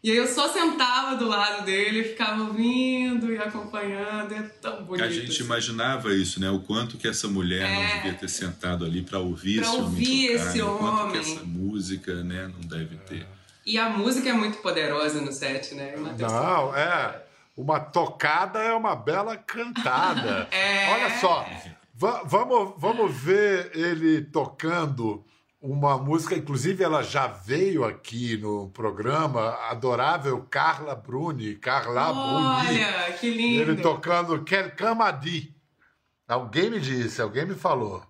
E 0.00 0.08
aí 0.08 0.16
eu 0.16 0.28
só 0.28 0.46
sentava 0.46 1.16
do 1.16 1.26
lado 1.26 1.64
dele, 1.64 2.04
ficava 2.04 2.44
ouvindo 2.44 3.32
e 3.32 3.38
acompanhando, 3.38 4.32
é 4.32 4.42
tão 4.62 4.84
bonito. 4.84 5.04
A 5.04 5.10
gente 5.10 5.32
assim. 5.32 5.42
imaginava 5.42 6.14
isso, 6.14 6.38
né? 6.38 6.48
O 6.48 6.60
quanto 6.60 6.96
que 6.96 7.08
essa 7.08 7.26
mulher 7.26 7.68
é... 7.68 7.74
não 7.74 7.96
devia 7.96 8.14
ter 8.14 8.28
sentado 8.28 8.84
ali 8.84 9.02
para 9.02 9.18
ouvir, 9.18 9.56
pra 9.56 9.68
esse, 9.68 9.76
ouvir 9.80 10.06
homem 10.06 10.38
tocar, 10.38 10.48
esse 10.48 10.62
o 10.62 10.68
homem. 10.68 10.78
quanto 10.78 11.10
que 11.10 11.18
essa 11.18 11.42
música, 11.42 12.22
né, 12.22 12.48
não 12.54 12.68
deve 12.68 12.94
ter. 12.98 13.26
E 13.66 13.76
a 13.76 13.88
música 13.88 14.28
é 14.28 14.32
muito 14.32 14.58
poderosa 14.58 15.20
no 15.20 15.32
set, 15.32 15.74
né? 15.74 15.96
Não, 15.96 16.76
é 16.76 17.29
uma 17.60 17.78
tocada 17.78 18.58
é 18.58 18.72
uma 18.72 18.96
bela 18.96 19.36
cantada. 19.36 20.48
É. 20.50 20.92
Olha 20.92 21.18
só, 21.20 21.46
vamos, 21.94 22.74
vamos 22.78 23.14
ver 23.14 23.70
ele 23.74 24.22
tocando 24.22 25.24
uma 25.60 25.98
música, 25.98 26.34
inclusive 26.34 26.82
ela 26.82 27.02
já 27.02 27.26
veio 27.26 27.84
aqui 27.84 28.36
no 28.38 28.70
programa, 28.70 29.58
adorável 29.70 30.46
Carla 30.50 30.94
Bruni, 30.94 31.54
Carla 31.56 32.10
Olha, 32.10 32.64
Bruni. 32.64 32.84
Olha, 32.84 33.12
que 33.12 33.30
lindo. 33.30 33.70
Ele 33.70 33.82
tocando 33.82 34.42
Quelqu'un 34.42 34.94
m'a 34.94 35.10
dit. 35.10 35.54
Alguém 36.26 36.70
me 36.70 36.80
disse, 36.80 37.20
alguém 37.20 37.44
me 37.44 37.54
falou. 37.54 38.02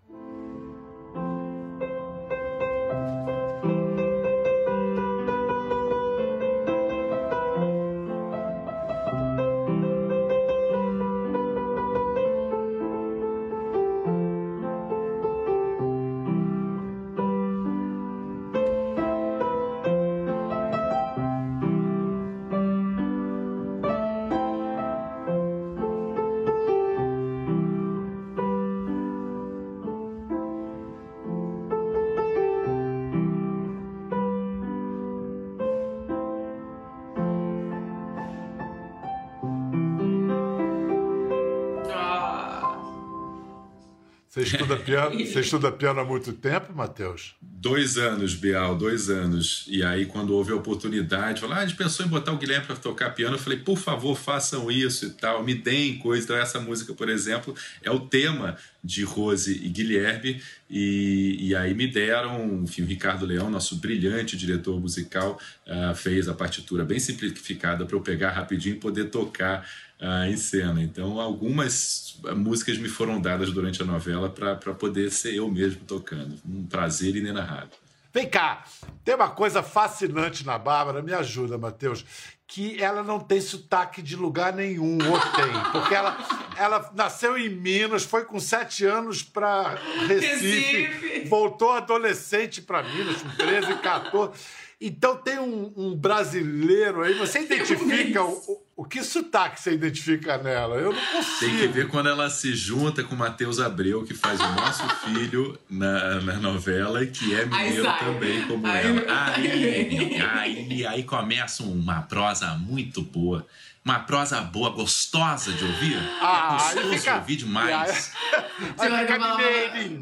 Estuda 44.57 44.77
piano, 44.77 45.19
você 45.27 45.41
estuda 45.41 45.73
piano 45.73 46.01
há 46.01 46.05
muito 46.05 46.33
tempo, 46.33 46.73
Matheus? 46.73 47.35
Dois 47.41 47.99
anos, 47.99 48.35
Bial, 48.35 48.77
dois 48.77 49.11
anos. 49.11 49.67
E 49.69 49.83
aí, 49.83 50.07
quando 50.07 50.35
houve 50.35 50.53
a 50.53 50.57
oportunidade, 50.57 51.41
falaram, 51.41 51.61
ah, 51.61 51.65
a 51.65 51.67
gente 51.67 51.77
pensou 51.77 52.05
em 52.05 52.09
botar 52.09 52.33
o 52.33 52.39
Guilherme 52.39 52.67
para 52.67 52.77
tocar 52.77 53.11
piano. 53.11 53.37
Eu 53.37 53.39
falei, 53.39 53.59
por 53.59 53.77
favor, 53.77 54.17
façam 54.17 54.71
isso 54.71 55.07
e 55.07 55.11
tal, 55.11 55.45
me 55.45 55.55
deem 55.55 55.99
coisa. 55.99 56.25
Então, 56.25 56.37
essa 56.37 56.61
música, 56.61 56.95
por 56.95 57.09
exemplo, 57.09 57.55
é 57.83 57.91
o 57.91 58.01
tema 58.01 58.57
de 58.83 59.05
Rose 59.05 59.53
e 59.53 59.69
Guilherme. 59.69 60.41
E, 60.69 61.49
e 61.49 61.55
aí 61.55 61.75
me 61.75 61.87
deram, 61.87 62.63
enfim, 62.63 62.83
o 62.83 62.87
Ricardo 62.87 63.27
Leão, 63.27 63.51
nosso 63.51 63.77
brilhante 63.77 64.37
diretor 64.37 64.81
musical, 64.81 65.39
uh, 65.67 65.95
fez 65.95 66.29
a 66.29 66.35
partitura 66.35 66.85
bem 66.85 66.99
simplificada 66.99 67.85
para 67.85 67.97
eu 67.97 68.01
pegar 68.01 68.31
rapidinho 68.31 68.77
e 68.77 68.79
poder 68.79 69.07
tocar 69.07 69.69
uh, 70.01 70.31
em 70.31 70.37
cena. 70.37 70.83
Então, 70.83 71.21
algumas 71.21 72.19
músicas 72.37 72.79
me 72.79 72.89
foram 72.89 73.21
dadas 73.21 73.51
durante 73.53 73.83
a 73.83 73.85
novela 73.85 74.29
para 74.29 74.75
poder 74.75 75.11
ser 75.11 75.35
eu 75.35 75.51
mesmo 75.51 75.85
tocando. 75.85 76.37
Um 76.45 76.67
prazer 76.67 77.17
inenarrável. 77.17 77.79
Vem 78.13 78.29
cá, 78.29 78.65
tem 79.05 79.15
uma 79.15 79.31
coisa 79.31 79.63
fascinante 79.63 80.45
na 80.45 80.59
Bárbara, 80.59 81.01
me 81.01 81.13
ajuda, 81.13 81.57
Matheus, 81.57 82.05
que 82.45 82.83
ela 82.83 83.05
não 83.05 83.21
tem 83.21 83.41
sotaque 83.41 84.03
de 84.03 84.17
lugar 84.17 84.53
nenhum, 84.53 84.99
ou 85.09 85.21
tem, 85.21 85.71
porque 85.71 85.95
ela, 85.95 86.19
ela 86.57 86.91
nasceu 86.93 87.39
em 87.39 87.49
Minas, 87.49 88.03
foi 88.03 88.25
com 88.25 88.41
sete 88.41 88.85
anos 88.85 89.23
para 89.23 89.79
Recife, 90.09 90.83
Recife, 90.83 91.29
voltou 91.29 91.71
adolescente 91.71 92.61
para 92.61 92.83
Minas, 92.83 93.23
com 93.23 93.29
13, 93.29 93.77
14. 93.77 94.33
Então 94.81 95.15
tem 95.17 95.39
um, 95.39 95.71
um 95.77 95.95
brasileiro 95.95 97.03
aí, 97.03 97.13
você 97.13 97.41
identifica 97.41 98.25
o, 98.25 98.63
o 98.75 98.85
que 98.85 99.05
sotaque 99.05 99.61
você 99.61 99.73
identifica 99.73 100.39
nela? 100.39 100.77
Eu 100.77 100.91
não 100.91 101.07
consigo. 101.13 101.39
Tem 101.39 101.59
que 101.59 101.67
ver 101.67 101.89
quando 101.89 102.09
ela 102.09 102.31
se 102.31 102.55
junta 102.55 103.05
com 103.05 103.15
o 103.15 103.19
Matheus 103.19 103.61
Abreu, 103.61 104.05
que 104.05 104.15
faz 104.15 104.41
o 104.41 104.53
nosso 104.55 104.89
filho 105.05 105.59
na, 105.69 106.23
na 106.23 106.39
novela 106.39 107.05
e 107.05 107.09
que 107.09 107.35
é 107.35 107.45
mineiro 107.45 107.85
também, 107.99 108.47
como 108.47 108.67
aí, 108.67 108.87
ela. 108.87 109.35
Aí, 109.41 110.21
aí, 110.21 110.87
aí 110.87 111.03
começa 111.05 111.63
uma 111.63 112.01
prosa 112.03 112.55
muito 112.55 113.03
boa 113.03 113.47
uma 113.85 114.01
prosa 114.01 114.41
boa, 114.43 114.71
gostosa 114.71 115.53
de 115.53 115.65
ouvir. 115.65 115.97
Ah, 116.21 116.59
é 116.71 116.75
gostoso 116.75 116.99
fica... 116.99 117.17
ouvir 117.17 117.37
demais. 117.37 118.13
Você 118.77 118.89
vai 118.89 119.07
falar, 119.07 119.39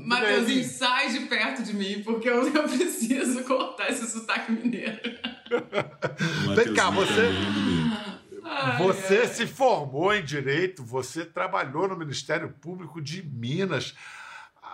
Matheusinho, 0.04 0.64
sai 0.64 1.12
de 1.12 1.20
perto 1.26 1.62
de 1.62 1.74
mim, 1.74 2.02
porque 2.02 2.28
eu, 2.28 2.46
eu 2.52 2.62
preciso 2.64 3.44
cortar 3.44 3.90
esse 3.90 4.10
sotaque 4.10 4.50
mineiro. 4.50 4.98
Vem 6.56 6.74
cá, 6.74 6.90
você... 6.90 7.30
você 8.76 9.26
se 9.28 9.46
formou 9.46 10.12
em 10.12 10.24
Direito, 10.24 10.84
você 10.84 11.24
trabalhou 11.24 11.86
no 11.86 11.96
Ministério 11.96 12.52
Público 12.60 13.00
de 13.00 13.22
Minas. 13.22 13.94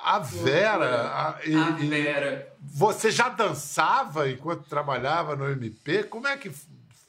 A 0.03 0.19
Vera. 0.19 1.09
A, 1.09 1.39
e, 1.47 1.55
a 1.55 1.71
Vera. 1.71 2.53
você 2.61 3.11
já 3.11 3.29
dançava 3.29 4.31
enquanto 4.31 4.69
trabalhava 4.69 5.37
no 5.37 5.49
MP? 5.51 6.05
Como 6.05 6.27
é 6.27 6.37
que 6.37 6.51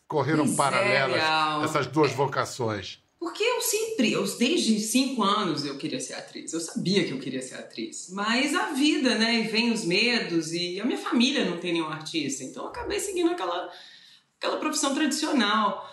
correram 0.07 0.45
pois 0.45 0.57
paralelas 0.57 1.21
essas 1.63 1.87
duas 1.87 2.11
é, 2.11 2.15
vocações? 2.15 2.99
Porque 3.19 3.43
eu 3.43 3.59
sempre, 3.59 4.11
eu, 4.11 4.23
desde 4.37 4.79
cinco 4.79 5.23
anos 5.23 5.65
eu 5.65 5.77
queria 5.77 5.99
ser 5.99 6.13
atriz. 6.13 6.53
Eu 6.53 6.59
sabia 6.59 7.03
que 7.05 7.11
eu 7.11 7.19
queria 7.19 7.41
ser 7.41 7.55
atriz. 7.55 8.09
Mas 8.11 8.53
a 8.53 8.71
vida, 8.71 9.17
né? 9.17 9.39
E 9.39 9.47
vem 9.47 9.71
os 9.71 9.83
medos 9.83 10.53
e 10.53 10.79
a 10.79 10.85
minha 10.85 10.97
família 10.97 11.43
não 11.43 11.57
tem 11.57 11.73
nenhum 11.73 11.87
artista. 11.87 12.43
Então 12.43 12.63
eu 12.63 12.69
acabei 12.69 12.99
seguindo 12.99 13.31
aquela, 13.31 13.71
aquela 14.37 14.57
profissão 14.57 14.93
tradicional. 14.93 15.89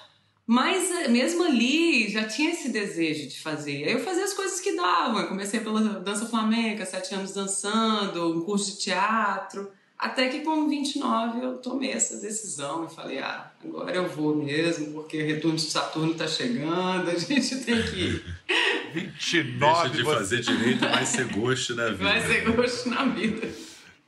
Mas 0.46 0.90
eh, 0.90 1.08
mesmo 1.08 1.44
ali 1.44 2.10
já 2.10 2.26
tinha 2.26 2.50
esse 2.50 2.68
desejo 2.68 3.28
de 3.28 3.40
fazer. 3.40 3.84
Aí 3.84 3.92
eu 3.92 4.04
fazia 4.04 4.24
as 4.24 4.34
coisas 4.34 4.60
que 4.60 4.76
davam. 4.76 5.20
Eu 5.20 5.28
comecei 5.28 5.60
pela 5.60 5.80
dança 6.00 6.26
flamenca, 6.26 6.84
sete 6.84 7.14
anos 7.14 7.32
dançando, 7.32 8.36
um 8.36 8.42
curso 8.42 8.72
de 8.72 8.78
teatro. 8.78 9.72
Até 10.02 10.28
que 10.28 10.40
com 10.40 10.68
29 10.68 11.44
eu 11.44 11.58
tomei 11.58 11.92
essa 11.92 12.16
decisão 12.16 12.84
e 12.84 12.92
falei, 12.92 13.20
ah, 13.20 13.52
agora 13.64 13.94
eu 13.94 14.08
vou 14.08 14.34
mesmo, 14.34 14.94
porque 14.94 15.22
o 15.22 15.24
retorno 15.24 15.54
de 15.54 15.62
Saturno 15.62 16.10
está 16.10 16.26
chegando, 16.26 17.08
a 17.08 17.14
gente 17.14 17.58
tem 17.58 17.80
que 17.84 18.00
ir. 18.00 18.24
29 18.92 19.54
Deixa 19.54 19.96
de 19.96 20.02
você... 20.02 20.16
fazer 20.16 20.40
direito, 20.40 20.80
vai 20.80 21.06
ser 21.06 21.28
gosto 21.28 21.76
na 21.76 21.90
vida. 21.90 22.02
Vai 22.02 22.20
ser 22.20 22.40
gosto 22.50 22.88
na 22.88 23.04
vida. 23.04 23.48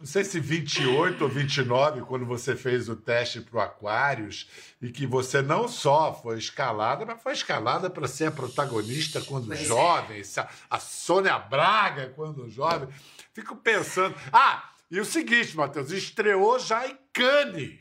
Não 0.01 0.07
sei 0.07 0.25
se 0.25 0.41
28 0.41 1.23
ou 1.23 1.31
29, 1.31 2.01
quando 2.01 2.27
você 2.27 2.57
fez 2.57 2.89
o 2.89 2.97
teste 2.97 3.41
para 3.41 3.57
o 3.57 3.61
Aquários, 3.61 4.49
e 4.83 4.91
que 4.91 5.07
você 5.07 5.41
não 5.43 5.69
só 5.69 6.13
foi 6.13 6.39
escalada, 6.39 7.07
mas 7.07 7.23
foi 7.23 7.35
escalada 7.35 7.89
para 7.89 8.09
ser 8.09 8.27
a 8.27 8.31
protagonista 8.33 9.21
quando 9.21 9.47
pois 9.47 9.61
é. 9.61 9.65
jovem, 9.65 10.21
é. 10.21 10.49
a 10.69 10.81
Sônia 10.81 11.39
Braga 11.39 12.13
quando 12.17 12.51
jovem. 12.51 12.89
Fico 13.33 13.55
pensando. 13.55 14.17
Ah! 14.33 14.74
E 14.95 15.01
o 15.01 15.05
seguinte, 15.05 15.57
Matheus, 15.57 15.91
estreou 15.91 16.57
já 16.57 16.87
em 16.87 16.97
Cannes. 17.13 17.79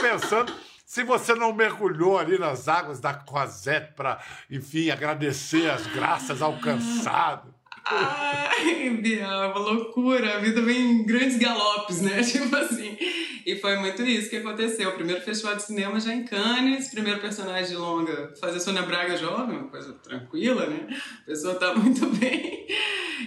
Pensando 0.00 0.52
se 0.84 1.04
você 1.04 1.36
não 1.36 1.52
mergulhou 1.52 2.18
ali 2.18 2.36
nas 2.36 2.66
águas 2.66 2.98
da 2.98 3.14
Croisette 3.14 3.92
para, 3.94 4.20
enfim, 4.50 4.90
agradecer 4.90 5.70
as 5.70 5.86
graças 5.86 6.42
alcançadas. 6.42 7.48
Ai, 7.84 8.88
é 9.20 9.24
uma 9.24 9.56
loucura. 9.56 10.34
A 10.36 10.40
vida 10.40 10.60
vem 10.62 10.80
em 10.80 11.06
grandes 11.06 11.38
galopes, 11.38 12.00
né? 12.00 12.20
Tipo 12.26 12.56
assim. 12.56 12.98
E 13.46 13.56
foi 13.60 13.76
muito 13.76 14.02
isso 14.02 14.28
que 14.28 14.38
aconteceu. 14.38 14.90
O 14.90 14.94
primeiro 14.94 15.22
festival 15.22 15.54
de 15.54 15.62
cinema 15.62 16.00
já 16.00 16.12
em 16.12 16.24
Cannes, 16.24 16.90
primeiro 16.90 17.20
personagem 17.20 17.70
de 17.70 17.76
longa, 17.76 18.34
fazer 18.40 18.58
Sônia 18.58 18.82
Braga 18.82 19.16
jovem, 19.16 19.58
uma 19.58 19.68
coisa 19.68 19.92
tranquila, 19.92 20.66
né? 20.66 20.88
A 21.22 21.24
pessoa 21.24 21.54
tá 21.54 21.72
muito 21.72 22.04
bem. 22.18 22.66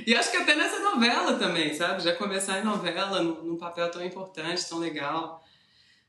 E 0.05 0.15
acho 0.15 0.31
que 0.31 0.37
até 0.37 0.55
nessa 0.55 0.79
novela 0.79 1.37
também, 1.37 1.73
sabe? 1.73 2.03
Já 2.03 2.15
começar 2.15 2.59
em 2.59 2.63
novela, 2.63 3.21
num 3.21 3.57
papel 3.57 3.89
tão 3.91 4.03
importante, 4.03 4.67
tão 4.67 4.79
legal. 4.79 5.43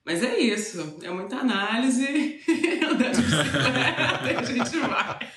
Mas 0.05 0.23
é 0.23 0.39
isso, 0.39 0.99
é 1.03 1.11
muita 1.11 1.39
análise, 1.39 2.41
andar 2.89 3.11
de 3.11 3.23
bicicleta, 3.23 4.41
a 4.41 4.45
gente 4.45 4.79
vai. 4.79 5.31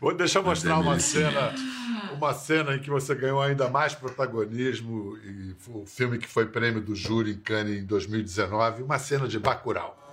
Vou 0.00 0.14
deixar 0.14 0.38
eu 0.38 0.44
mostrar 0.44 0.78
uma 0.78 0.98
cena, 0.98 1.54
uma 2.14 2.32
cena 2.32 2.74
em 2.74 2.78
que 2.78 2.88
você 2.88 3.14
ganhou 3.14 3.40
ainda 3.40 3.68
mais 3.68 3.94
protagonismo 3.94 5.16
e 5.18 5.54
o 5.68 5.84
filme 5.84 6.18
que 6.18 6.26
foi 6.26 6.46
prêmio 6.46 6.80
do 6.80 6.94
júri 6.94 7.32
em 7.32 7.38
Cannes 7.38 7.78
em 7.78 7.84
2019, 7.84 8.82
uma 8.82 8.98
cena 8.98 9.28
de 9.28 9.38
Bacurau. 9.38 10.05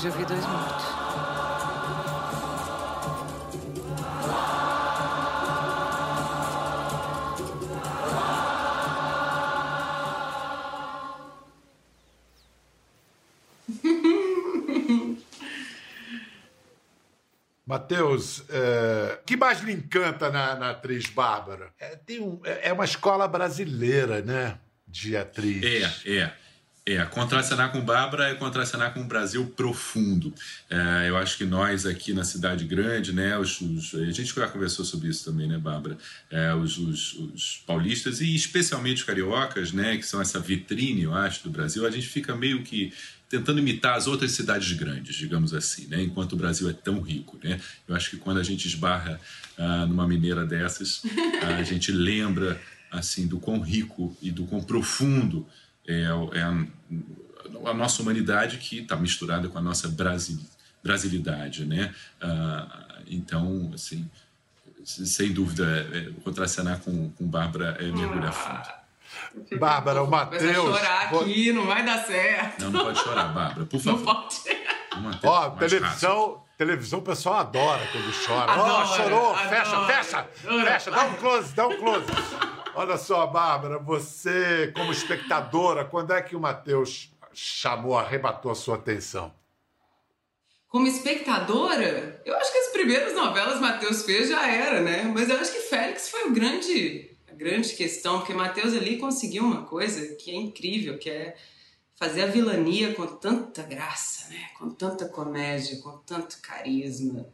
Hoje 0.00 0.08
eu 0.08 0.12
vi 0.12 0.24
dois 0.24 0.46
mortos. 0.46 0.86
Matheus, 17.66 18.42
é, 18.48 19.18
o 19.20 19.24
que 19.26 19.36
mais 19.36 19.60
lhe 19.60 19.72
encanta 19.72 20.30
na, 20.30 20.54
na 20.54 20.70
atriz 20.70 21.10
Bárbara? 21.10 21.74
É, 21.78 21.96
tem 21.96 22.22
um, 22.22 22.40
é, 22.42 22.68
é 22.68 22.72
uma 22.72 22.86
escola 22.86 23.28
brasileira, 23.28 24.22
né? 24.22 24.58
De 24.88 25.14
atriz. 25.14 26.06
É, 26.06 26.10
é. 26.10 26.39
É, 26.90 27.04
contracenar 27.04 27.70
com 27.70 27.80
Bárbara 27.80 28.30
é 28.30 28.34
contracenar 28.34 28.92
com 28.92 29.00
um 29.00 29.06
Brasil 29.06 29.46
profundo. 29.56 30.34
É, 30.68 31.08
eu 31.08 31.16
acho 31.16 31.38
que 31.38 31.44
nós 31.44 31.86
aqui 31.86 32.12
na 32.12 32.24
cidade 32.24 32.64
grande, 32.64 33.12
né, 33.12 33.38
os, 33.38 33.60
os, 33.60 33.94
a 33.94 34.10
gente 34.10 34.34
já 34.34 34.48
conversou 34.48 34.84
sobre 34.84 35.08
isso 35.08 35.24
também, 35.24 35.46
né, 35.46 35.56
Bárbara? 35.56 35.96
É, 36.28 36.52
os, 36.52 36.78
os, 36.78 37.12
os, 37.14 37.62
paulistas 37.64 38.20
e 38.20 38.34
especialmente 38.34 38.98
os 38.98 39.04
cariocas, 39.04 39.70
né, 39.72 39.96
que 39.98 40.02
são 40.04 40.20
essa 40.20 40.40
vitrine, 40.40 41.02
eu 41.02 41.14
acho, 41.14 41.44
do 41.44 41.50
Brasil, 41.50 41.86
a 41.86 41.90
gente 41.92 42.08
fica 42.08 42.34
meio 42.34 42.64
que 42.64 42.92
tentando 43.28 43.60
imitar 43.60 43.96
as 43.96 44.08
outras 44.08 44.32
cidades 44.32 44.72
grandes, 44.72 45.14
digamos 45.14 45.54
assim, 45.54 45.86
né? 45.86 46.02
enquanto 46.02 46.32
o 46.32 46.36
Brasil 46.36 46.68
é 46.68 46.72
tão 46.72 47.00
rico. 47.00 47.38
Né? 47.44 47.60
Eu 47.86 47.94
acho 47.94 48.10
que 48.10 48.16
quando 48.16 48.40
a 48.40 48.42
gente 48.42 48.66
esbarra 48.66 49.20
ah, 49.56 49.86
numa 49.86 50.08
mineira 50.08 50.44
dessas, 50.44 51.02
a 51.40 51.62
gente 51.62 51.92
lembra 51.92 52.60
assim 52.90 53.28
do 53.28 53.38
quão 53.38 53.60
rico 53.60 54.16
e 54.20 54.32
do 54.32 54.46
quão 54.46 54.60
profundo 54.60 55.46
é, 55.90 56.38
é 56.38 56.42
a, 56.42 57.70
a, 57.70 57.74
nossa 57.74 58.02
humanidade 58.02 58.58
que 58.58 58.80
está 58.80 58.96
misturada 58.96 59.48
com 59.48 59.58
a 59.58 59.62
nossa 59.62 59.88
brasil, 59.88 60.38
brasilidade. 60.82 61.64
Né? 61.64 61.92
Ah, 62.20 62.86
então, 63.06 63.70
assim, 63.74 64.08
sem 64.84 65.32
dúvida, 65.32 65.64
é, 65.92 66.10
contracenar 66.22 66.78
com, 66.80 67.10
com 67.10 67.26
Bárbara 67.26 67.76
é 67.80 67.90
mergulhar 67.90 68.32
fundo. 68.32 68.80
Bárbara, 69.58 70.02
o 70.02 70.10
Matheus. 70.10 70.56
chorar 70.56 71.02
aqui, 71.02 71.52
não 71.52 71.66
vai 71.66 71.84
dar 71.84 72.04
certo. 72.04 72.62
Não, 72.62 72.70
não 72.70 72.84
pode 72.84 72.98
chorar, 72.98 73.28
Bárbara, 73.28 73.66
por 73.66 73.80
favor. 73.80 73.98
Não 73.98 74.14
pode. 74.14 74.60
Ó, 75.24 75.50
televisão, 75.50 76.42
televisão 76.58 76.98
o 76.98 77.02
pessoal 77.02 77.36
adora 77.36 77.86
quando 77.92 78.26
chora. 78.26 78.52
Ó, 78.52 78.82
oh, 78.82 78.86
chorou, 78.86 79.34
adora, 79.34 79.48
fecha, 79.48 79.86
fecha, 79.86 80.28
adora. 80.44 80.72
fecha, 80.72 80.90
dá 80.90 81.04
um 81.04 81.14
close, 81.14 81.54
dá 81.54 81.68
um 81.68 81.76
close. 81.76 82.06
Olha 82.74 82.96
só, 82.96 83.26
Bárbara, 83.26 83.78
você, 83.78 84.72
como 84.74 84.92
espectadora, 84.92 85.84
quando 85.84 86.12
é 86.12 86.22
que 86.22 86.36
o 86.36 86.40
Matheus 86.40 87.12
chamou, 87.32 87.98
arrebatou 87.98 88.50
a 88.50 88.54
sua 88.54 88.76
atenção? 88.76 89.32
Como 90.68 90.86
espectadora, 90.86 92.22
eu 92.24 92.36
acho 92.36 92.52
que 92.52 92.58
as 92.58 92.68
primeiras 92.68 93.12
novelas 93.12 93.60
Matheus 93.60 94.04
fez 94.04 94.28
já 94.28 94.46
era, 94.46 94.80
né? 94.80 95.02
Mas 95.02 95.28
eu 95.28 95.36
acho 95.36 95.52
que 95.52 95.62
Félix 95.62 96.08
foi 96.10 96.28
o 96.28 96.32
grande, 96.32 97.10
a 97.28 97.34
grande 97.34 97.74
questão, 97.74 98.18
porque 98.18 98.32
Matheus 98.32 98.72
ali 98.72 98.96
conseguiu 98.96 99.42
uma 99.42 99.64
coisa 99.64 100.14
que 100.14 100.30
é 100.30 100.34
incrível, 100.36 100.96
que 100.96 101.10
é 101.10 101.36
fazer 101.96 102.22
a 102.22 102.26
vilania 102.26 102.94
com 102.94 103.04
tanta 103.04 103.62
graça, 103.62 104.28
né? 104.28 104.50
Com 104.56 104.70
tanta 104.70 105.08
comédia, 105.08 105.80
com 105.80 105.98
tanto 105.98 106.40
carisma 106.40 107.26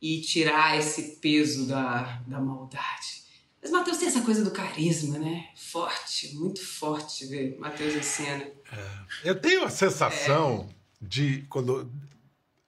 e 0.00 0.20
tirar 0.20 0.78
esse 0.78 1.16
peso 1.16 1.66
da, 1.66 2.20
da 2.26 2.38
maldade. 2.38 3.25
Mas 3.66 3.72
Matheus 3.72 3.96
tem 3.96 4.06
essa 4.06 4.22
coisa 4.22 4.44
do 4.44 4.52
carisma, 4.52 5.18
né? 5.18 5.48
Forte, 5.56 6.36
muito 6.36 6.64
forte 6.64 7.26
ver 7.26 7.58
Matheus 7.58 7.96
em 7.96 8.02
cena. 8.02 8.44
É. 8.72 8.88
Eu 9.24 9.34
tenho 9.34 9.64
a 9.64 9.70
sensação 9.70 10.68
é. 10.70 10.74
de 11.04 11.44
quando 11.48 11.90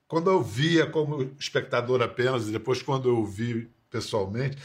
quando 0.09 0.29
eu 0.29 0.43
via 0.43 0.87
como 0.87 1.23
espectador 1.39 2.03
apenas 2.03 2.49
e 2.49 2.51
depois 2.51 2.83
quando 2.83 3.09
eu 3.09 3.25
vi 3.25 3.71
pessoalmente, 3.89 4.59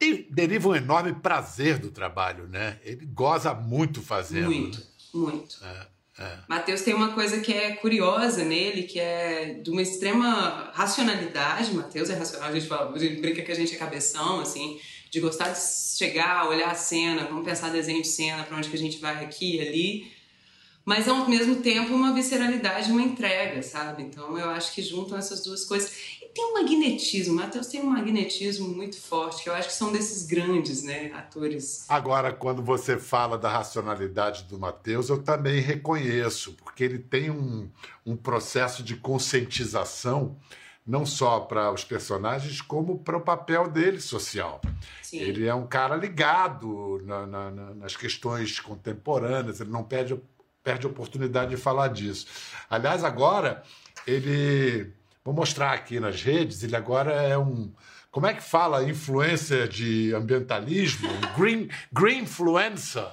ele 0.00 0.26
deriva 0.28 0.70
um 0.70 0.74
enorme 0.74 1.12
prazer 1.12 1.78
do 1.78 1.92
trabalho, 1.92 2.48
né? 2.48 2.80
Ele 2.82 3.06
goza 3.06 3.54
muito 3.54 4.02
fazendo. 4.02 4.46
Muito, 4.46 4.82
muito. 5.14 5.64
É, 5.64 5.86
é. 6.24 6.38
Matheus 6.48 6.80
tem 6.80 6.94
uma 6.94 7.12
coisa 7.12 7.38
que 7.40 7.52
é 7.52 7.76
curiosa 7.76 8.44
nele, 8.44 8.82
que 8.82 8.98
é 8.98 9.54
de 9.54 9.70
uma 9.70 9.82
extrema 9.82 10.72
racionalidade. 10.74 11.72
Matheus 11.74 12.10
é 12.10 12.14
racional, 12.14 12.48
a 12.48 12.52
gente, 12.52 12.66
fala, 12.66 12.92
a 12.92 12.98
gente 12.98 13.20
brinca 13.20 13.42
que 13.42 13.52
a 13.52 13.54
gente 13.54 13.72
é 13.72 13.78
cabeção, 13.78 14.40
assim, 14.40 14.80
de 15.10 15.20
gostar 15.20 15.50
de 15.50 15.58
chegar, 15.60 16.48
olhar 16.48 16.70
a 16.70 16.74
cena, 16.74 17.24
vamos 17.24 17.44
pensar 17.44 17.70
desenho 17.70 18.00
de 18.00 18.08
cena, 18.08 18.44
para 18.44 18.56
onde 18.56 18.68
que 18.68 18.76
a 18.76 18.78
gente 18.78 18.98
vai 18.98 19.24
aqui 19.24 19.60
ali 19.60 20.20
mas 20.84 21.06
ao 21.06 21.28
mesmo 21.28 21.56
tempo 21.56 21.94
uma 21.94 22.12
visceralidade, 22.12 22.90
uma 22.90 23.02
entrega, 23.02 23.62
sabe? 23.62 24.02
Então 24.02 24.36
eu 24.38 24.48
acho 24.50 24.74
que 24.74 24.82
juntam 24.82 25.16
essas 25.16 25.42
duas 25.42 25.64
coisas. 25.64 25.92
E 26.20 26.26
tem 26.26 26.44
um 26.44 26.54
magnetismo, 26.54 27.34
Matheus 27.34 27.66
tem 27.66 27.80
um 27.80 27.90
magnetismo 27.90 28.68
muito 28.68 28.98
forte, 28.98 29.42
que 29.42 29.48
eu 29.48 29.54
acho 29.54 29.68
que 29.68 29.74
são 29.74 29.92
desses 29.92 30.26
grandes, 30.26 30.82
né, 30.82 31.12
atores. 31.14 31.84
Agora, 31.88 32.32
quando 32.32 32.62
você 32.62 32.98
fala 32.98 33.36
da 33.36 33.48
racionalidade 33.48 34.44
do 34.44 34.58
Matheus, 34.58 35.08
eu 35.08 35.22
também 35.22 35.60
reconheço, 35.60 36.54
porque 36.54 36.82
ele 36.82 36.98
tem 36.98 37.30
um, 37.30 37.68
um 38.04 38.16
processo 38.16 38.82
de 38.82 38.96
conscientização 38.96 40.36
não 40.86 41.04
só 41.06 41.40
para 41.40 41.70
os 41.72 41.84
personagens, 41.84 42.60
como 42.60 42.98
para 42.98 43.16
o 43.16 43.20
papel 43.20 43.68
dele 43.68 44.00
social. 44.00 44.60
Sim. 45.02 45.18
Ele 45.18 45.46
é 45.46 45.54
um 45.54 45.66
cara 45.66 45.94
ligado 45.94 47.00
na, 47.04 47.26
na, 47.26 47.50
nas 47.50 47.96
questões 47.96 48.58
contemporâneas, 48.58 49.60
ele 49.60 49.70
não 49.70 49.84
perde 49.84 50.18
perde 50.62 50.86
a 50.86 50.90
oportunidade 50.90 51.50
de 51.50 51.56
falar 51.56 51.88
disso. 51.88 52.26
Aliás, 52.68 53.04
agora 53.04 53.62
ele. 54.06 54.92
Vou 55.24 55.34
mostrar 55.34 55.72
aqui 55.72 56.00
nas 56.00 56.22
redes, 56.22 56.62
ele 56.62 56.76
agora 56.76 57.12
é 57.12 57.36
um. 57.36 57.72
Como 58.10 58.26
é 58.26 58.34
que 58.34 58.42
fala 58.42 58.82
influência 58.88 59.68
de 59.68 60.12
ambientalismo? 60.14 61.08
Green, 61.36 61.68
green 61.92 62.22
influencer. 62.22 63.06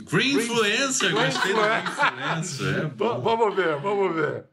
Green, 0.00 0.34
green 0.34 0.44
influencer, 0.44 1.12
gostei 1.12 1.54
da 1.54 1.80
influencer. 1.80 2.84
É 2.84 2.88
vamos 2.96 3.54
ver, 3.54 3.78
vamos 3.80 4.14
ver. 4.14 4.44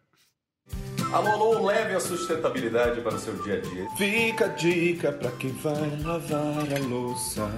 Alô, 1.12 1.28
alô, 1.28 1.66
leve 1.66 1.96
a 1.96 2.00
sustentabilidade 2.00 3.02
para 3.02 3.16
o 3.16 3.20
seu 3.20 3.34
dia 3.44 3.56
a 3.56 3.62
dia. 3.62 3.88
Fica 3.98 4.46
a 4.46 4.48
dica 4.50 5.12
para 5.12 5.32
quem 5.32 5.52
vai 5.54 5.98
lavar 6.04 6.74
a 6.76 6.88
louça. 6.88 7.50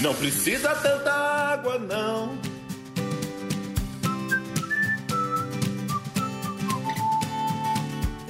Não 0.00 0.14
precisa 0.14 0.74
tanta 0.76 1.12
água, 1.12 1.78
não. 1.78 2.38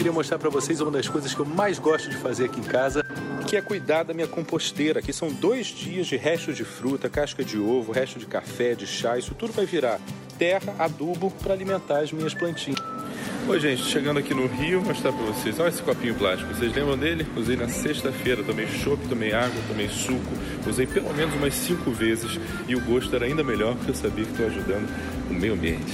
queria 0.07 0.15
mostrar 0.15 0.39
para 0.39 0.49
vocês 0.49 0.81
uma 0.81 0.93
das 0.93 1.09
coisas 1.09 1.35
que 1.35 1.41
eu 1.41 1.45
mais 1.45 1.81
gosto 1.81 2.09
de 2.09 2.17
fazer 2.17 2.45
aqui 2.45 2.61
em 2.61 2.63
casa, 2.63 3.05
que 3.45 3.57
é 3.57 3.61
cuidar 3.61 4.05
da 4.05 4.15
minha 4.15 4.29
composteira. 4.29 5.01
Aqui 5.01 5.13
são 5.13 5.33
dois 5.33 5.67
dias 5.67 6.07
de 6.07 6.17
restos 6.17 6.57
de 6.57 6.63
fruta, 6.63 7.11
casca 7.11 7.43
de 7.43 7.59
ovo, 7.59 7.91
resto 7.91 8.17
de 8.17 8.25
café, 8.25 8.77
de 8.77 8.87
chá. 8.87 9.19
Isso 9.19 9.35
tudo 9.35 9.53
vai 9.53 9.67
virar 9.67 9.99
terra, 10.39 10.77
adubo 10.79 11.29
para 11.43 11.55
alimentar 11.55 11.99
as 11.99 12.13
minhas 12.13 12.33
plantinhas. 12.33 12.79
Oi, 13.49 13.61
gente, 13.61 13.85
chegando 13.85 14.19
aqui 14.19 14.35
no 14.35 14.49
Rio, 14.49 14.83
mostrar 14.83 15.13
para 15.13 15.25
vocês. 15.27 15.61
Olha 15.61 15.69
esse 15.69 15.81
copinho 15.81 16.17
plástico. 16.17 16.53
Vocês 16.53 16.75
lembram 16.75 16.99
dele? 16.99 17.25
Usei 17.37 17.55
na 17.55 17.69
sexta-feira. 17.69 18.43
Tomei 18.43 18.67
chopp, 18.67 19.07
tomei 19.09 19.33
água, 19.33 19.63
tomei 19.69 19.89
suco. 19.89 20.33
Usei 20.69 20.85
pelo 20.85 21.15
menos 21.15 21.33
umas 21.33 21.55
cinco 21.55 21.93
vezes 21.93 22.41
e 22.67 22.75
o 22.75 22.81
gosto 22.81 23.15
era 23.15 23.25
ainda 23.25 23.45
melhor 23.45 23.77
porque 23.77 23.93
eu 23.93 23.95
sabia 23.95 24.25
que 24.25 24.33
estou 24.33 24.47
ajudando 24.47 24.89
o 25.31 25.33
meio 25.33 25.55
ambiente. 25.55 25.93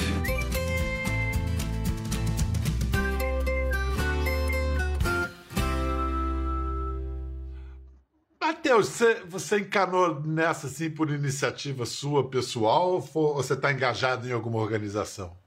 Matheus, 8.41 8.89
você, 8.89 9.23
você 9.29 9.59
encanou 9.59 10.23
nessa 10.23 10.69
assim 10.69 10.89
por 10.89 11.11
iniciativa 11.11 11.85
sua 11.85 12.31
pessoal 12.31 12.93
ou, 13.13 13.35
você 13.35 13.53
está 13.53 13.71
engajado 13.71 14.27
em 14.27 14.33
alguma 14.33 14.59
organização? 14.59 15.42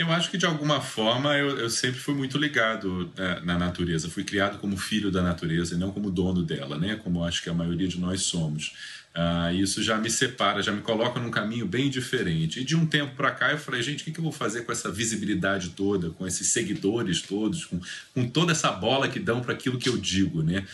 Eu 0.00 0.10
acho 0.10 0.30
que 0.30 0.38
de 0.38 0.46
alguma 0.46 0.80
forma 0.80 1.36
eu, 1.36 1.58
eu 1.58 1.68
sempre 1.68 2.00
fui 2.00 2.14
muito 2.14 2.38
ligado 2.38 3.12
né, 3.14 3.38
na 3.44 3.58
natureza. 3.58 4.08
Fui 4.08 4.24
criado 4.24 4.56
como 4.56 4.74
filho 4.78 5.10
da 5.10 5.20
natureza 5.20 5.74
e 5.74 5.78
não 5.78 5.92
como 5.92 6.10
dono 6.10 6.42
dela, 6.42 6.78
né? 6.78 6.96
Como 6.96 7.22
acho 7.22 7.42
que 7.42 7.50
a 7.50 7.52
maioria 7.52 7.86
de 7.86 8.00
nós 8.00 8.22
somos. 8.22 8.72
Uh, 9.14 9.52
isso 9.52 9.82
já 9.82 9.98
me 9.98 10.08
separa, 10.08 10.62
já 10.62 10.72
me 10.72 10.80
coloca 10.80 11.20
num 11.20 11.30
caminho 11.30 11.66
bem 11.66 11.90
diferente. 11.90 12.60
E 12.60 12.64
de 12.64 12.74
um 12.74 12.86
tempo 12.86 13.14
para 13.14 13.30
cá 13.30 13.50
eu 13.50 13.58
falei, 13.58 13.82
gente, 13.82 14.00
o 14.00 14.04
que, 14.06 14.10
que 14.10 14.20
eu 14.20 14.24
vou 14.24 14.32
fazer 14.32 14.62
com 14.62 14.72
essa 14.72 14.90
visibilidade 14.90 15.68
toda, 15.76 16.08
com 16.08 16.26
esses 16.26 16.46
seguidores 16.48 17.20
todos, 17.20 17.66
com, 17.66 17.78
com 18.14 18.26
toda 18.26 18.52
essa 18.52 18.72
bola 18.72 19.06
que 19.06 19.20
dão 19.20 19.42
para 19.42 19.52
aquilo 19.52 19.76
que 19.76 19.90
eu 19.90 19.98
digo, 19.98 20.42
né? 20.42 20.64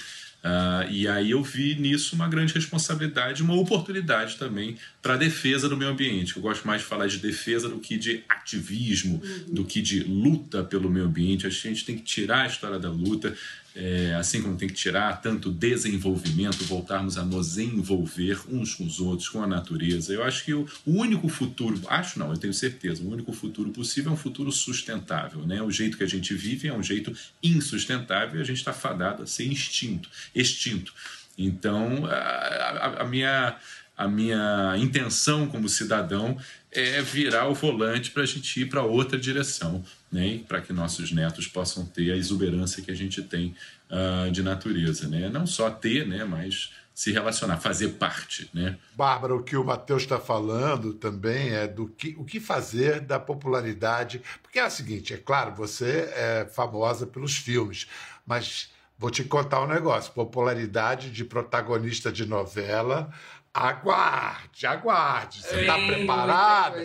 Uh, 0.45 0.91
e 0.91 1.09
aí 1.09 1.33
eu 1.33 1.43
vi 1.43 1.75
nisso 1.75 2.15
uma 2.15 2.29
grande 2.29 2.55
responsabilidade, 2.55 3.43
uma 3.43 3.55
oportunidade 3.55 4.37
também 4.37 4.77
para 5.03 5.15
a 5.15 5.17
defesa 5.17 5.69
do 5.69 5.77
meio 5.77 5.91
ambiente. 5.91 6.37
Eu 6.37 6.43
gosto 6.43 6.67
mais 6.67 6.83
de 6.83 6.87
falar 6.87 7.07
de 7.09 7.19
defesa 7.19 7.69
do 7.69 7.79
que 7.79 7.97
de 7.97 8.23
ativismo, 8.29 9.21
uhum. 9.23 9.55
do 9.55 9.65
que 9.65 9.83
de 9.83 10.05
luta 10.05 10.63
pelo 10.63 10.89
meio 10.89 11.07
ambiente. 11.07 11.47
Acho 11.47 11.63
que 11.63 11.69
a 11.69 11.71
gente 11.73 11.85
tem 11.85 11.97
que 11.97 12.03
tirar 12.03 12.43
a 12.43 12.47
história 12.47 12.79
da 12.79 12.91
luta, 12.91 13.35
é, 13.77 14.15
assim 14.15 14.41
como 14.41 14.57
tem 14.57 14.69
que 14.69 14.75
tirar 14.75 15.21
tanto 15.21 15.53
desenvolvimento, 15.53 16.65
voltarmos 16.65 17.19
a 17.19 17.25
nos 17.25 17.59
envolver 17.59 18.41
uns 18.51 18.75
com 18.75 18.87
os 18.87 18.99
outros, 18.99 19.29
com 19.29 19.43
a 19.43 19.47
natureza. 19.47 20.15
Eu 20.15 20.25
acho 20.25 20.45
que 20.47 20.55
o, 20.55 20.67
o, 20.87 20.93
único 20.93 21.29
futuro, 21.29 21.79
acho 21.87 22.19
não, 22.19 22.31
eu 22.31 22.39
tenho 22.39 22.55
certeza, 22.55 23.03
o 23.03 23.11
único 23.11 23.35
futuro 23.35 23.71
possível 23.71 24.11
é 24.11 24.15
um 24.15 24.17
futuro 24.17 24.51
sustentável. 24.51 25.47
Né? 25.47 25.63
O 25.63 25.71
jeito 25.71 25.99
que 25.99 26.05
a 26.05 26.09
gente 26.09 26.33
vive 26.33 26.69
é 26.69 26.73
um 26.73 26.83
jeito 26.83 27.15
insustentável 27.43 28.41
e 28.41 28.43
a 28.43 28.47
gente 28.47 28.57
está 28.57 28.73
fadado 28.73 29.23
a 29.23 29.27
ser 29.27 29.45
extinto, 29.45 30.09
extinto. 30.39 30.93
Então, 31.39 32.07
a, 32.07 33.03
a, 33.03 33.05
minha 33.05 33.57
a 33.97 34.07
minha 34.07 34.75
intenção 34.79 35.47
como 35.47 35.69
cidadão 35.69 36.39
é 36.71 37.01
virar 37.01 37.49
o 37.49 37.55
volante 37.55 38.11
para 38.11 38.23
a 38.23 38.27
gente 38.27 38.61
ir 38.61 38.67
para 38.67 38.83
outra 38.83 39.19
direção, 39.19 39.83
né? 40.13 40.41
para 40.47 40.61
que 40.61 40.73
nossos 40.73 41.11
netos 41.11 41.47
possam 41.47 41.87
ter 41.87 42.13
a 42.13 42.17
exuberância 42.17 42.83
que 42.83 42.91
a 42.91 42.95
gente 42.95 43.23
tem 43.23 43.55
uh, 43.91 44.31
de 44.31 44.43
natureza. 44.43 45.09
Né? 45.09 45.31
Não 45.31 45.47
só 45.47 45.71
ter, 45.71 46.07
né? 46.07 46.25
mas 46.25 46.73
se 46.95 47.11
relacionar, 47.13 47.59
fazer 47.59 47.91
parte. 47.91 48.51
Né? 48.53 48.77
Bárbara, 48.95 49.35
o 49.35 49.43
que 49.43 49.57
o 49.57 49.65
Matheus 49.65 50.03
está 50.03 50.19
falando 50.19 50.93
também 50.95 51.51
é 51.51 51.67
do 51.67 51.89
que, 51.89 52.15
o 52.19 52.25
que 52.25 52.41
fazer 52.41 53.01
da 53.01 53.19
popularidade. 53.19 54.21
Porque 54.43 54.59
é 54.59 54.67
o 54.67 54.71
seguinte, 54.71 55.15
é 55.15 55.17
claro, 55.17 55.55
você 55.55 56.11
é 56.15 56.47
famosa 56.55 57.07
pelos 57.07 57.37
filmes, 57.37 57.87
mas 58.27 58.71
vou 58.99 59.11
te 59.11 59.25
contar 59.25 59.63
um 59.63 59.67
negócio: 59.67 60.13
popularidade 60.13 61.11
de 61.11 61.25
protagonista 61.25 62.13
de 62.13 62.27
novela 62.27 63.13
Aguarde, 63.57 64.67
aguarde. 64.67 65.43
Você 65.43 65.61
está 65.61 65.79
preparado? 65.79 66.85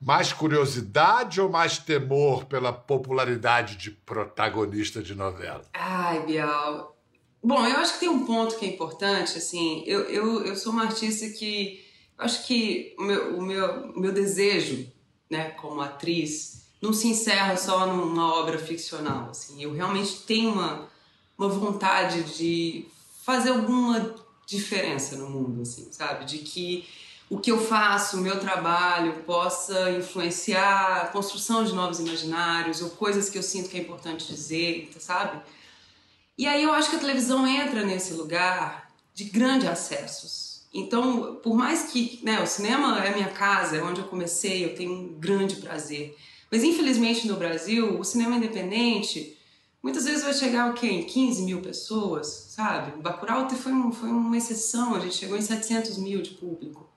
Mais 0.00 0.32
curiosidade 0.32 1.40
ou 1.40 1.48
mais 1.48 1.78
temor 1.78 2.44
pela 2.44 2.72
popularidade 2.72 3.74
de 3.74 3.90
protagonista 3.90 5.02
de 5.02 5.16
novela? 5.16 5.64
Ai, 5.74 6.24
Bial. 6.24 6.96
Bom, 7.42 7.66
eu 7.66 7.76
acho 7.78 7.94
que 7.94 8.00
tem 8.00 8.08
um 8.08 8.24
ponto 8.24 8.56
que 8.56 8.64
é 8.64 8.68
importante, 8.68 9.36
assim, 9.36 9.82
eu, 9.84 10.02
eu, 10.02 10.46
eu 10.46 10.54
sou 10.54 10.72
uma 10.72 10.84
artista 10.84 11.28
que 11.28 11.84
acho 12.16 12.46
que 12.46 12.94
o 12.96 13.02
meu, 13.02 13.38
o 13.38 13.42
meu, 13.42 13.92
meu 13.98 14.12
desejo, 14.12 14.86
né, 15.28 15.50
como 15.50 15.80
atriz, 15.80 16.68
não 16.80 16.92
se 16.92 17.08
encerra 17.08 17.56
só 17.56 17.84
numa 17.84 18.32
obra 18.38 18.58
ficcional, 18.58 19.30
assim, 19.30 19.60
eu 19.60 19.72
realmente 19.72 20.22
tenho 20.22 20.52
uma, 20.52 20.88
uma 21.36 21.48
vontade 21.48 22.22
de 22.36 22.86
fazer 23.24 23.50
alguma 23.50 24.14
diferença 24.46 25.16
no 25.16 25.30
mundo, 25.30 25.62
assim, 25.62 25.88
sabe? 25.90 26.24
De 26.24 26.38
que 26.38 26.86
o 27.30 27.38
que 27.38 27.50
eu 27.50 27.58
faço, 27.58 28.18
o 28.18 28.20
meu 28.20 28.38
trabalho, 28.38 29.22
possa 29.24 29.90
influenciar 29.92 31.02
a 31.02 31.06
construção 31.06 31.64
de 31.64 31.72
novos 31.72 31.98
imaginários 31.98 32.82
ou 32.82 32.90
coisas 32.90 33.30
que 33.30 33.38
eu 33.38 33.42
sinto 33.42 33.70
que 33.70 33.78
é 33.78 33.80
importante 33.80 34.26
dizer, 34.26 34.90
sabe? 34.98 35.40
E 36.36 36.46
aí 36.46 36.62
eu 36.62 36.72
acho 36.72 36.90
que 36.90 36.96
a 36.96 36.98
televisão 36.98 37.46
entra 37.46 37.84
nesse 37.84 38.12
lugar 38.14 38.90
de 39.14 39.24
grandes 39.24 39.68
acessos, 39.68 40.62
Então, 40.74 41.36
por 41.42 41.54
mais 41.54 41.90
que 41.90 42.18
né, 42.22 42.42
o 42.42 42.46
cinema 42.46 43.04
é 43.04 43.14
minha 43.14 43.28
casa, 43.28 43.76
é 43.76 43.82
onde 43.82 44.00
eu 44.00 44.08
comecei, 44.08 44.64
eu 44.64 44.74
tenho 44.74 44.92
um 44.92 45.08
grande 45.20 45.56
prazer. 45.56 46.16
Mas 46.50 46.64
infelizmente 46.64 47.26
no 47.26 47.36
Brasil, 47.36 47.98
o 47.98 48.04
cinema 48.04 48.36
independente 48.36 49.38
muitas 49.82 50.04
vezes 50.04 50.22
vai 50.22 50.32
chegar 50.32 50.70
o 50.70 50.74
quê? 50.74 50.86
Em 50.86 51.04
15 51.04 51.42
mil 51.42 51.60
pessoas, 51.60 52.26
sabe? 52.50 52.98
O 52.98 53.02
Bacurau 53.02 53.48
foi, 53.50 53.72
um, 53.72 53.90
foi 53.90 54.08
uma 54.08 54.36
exceção, 54.36 54.94
a 54.94 55.00
gente 55.00 55.16
chegou 55.16 55.36
em 55.36 55.42
700 55.42 55.98
mil 55.98 56.22
de 56.22 56.30
público. 56.30 56.90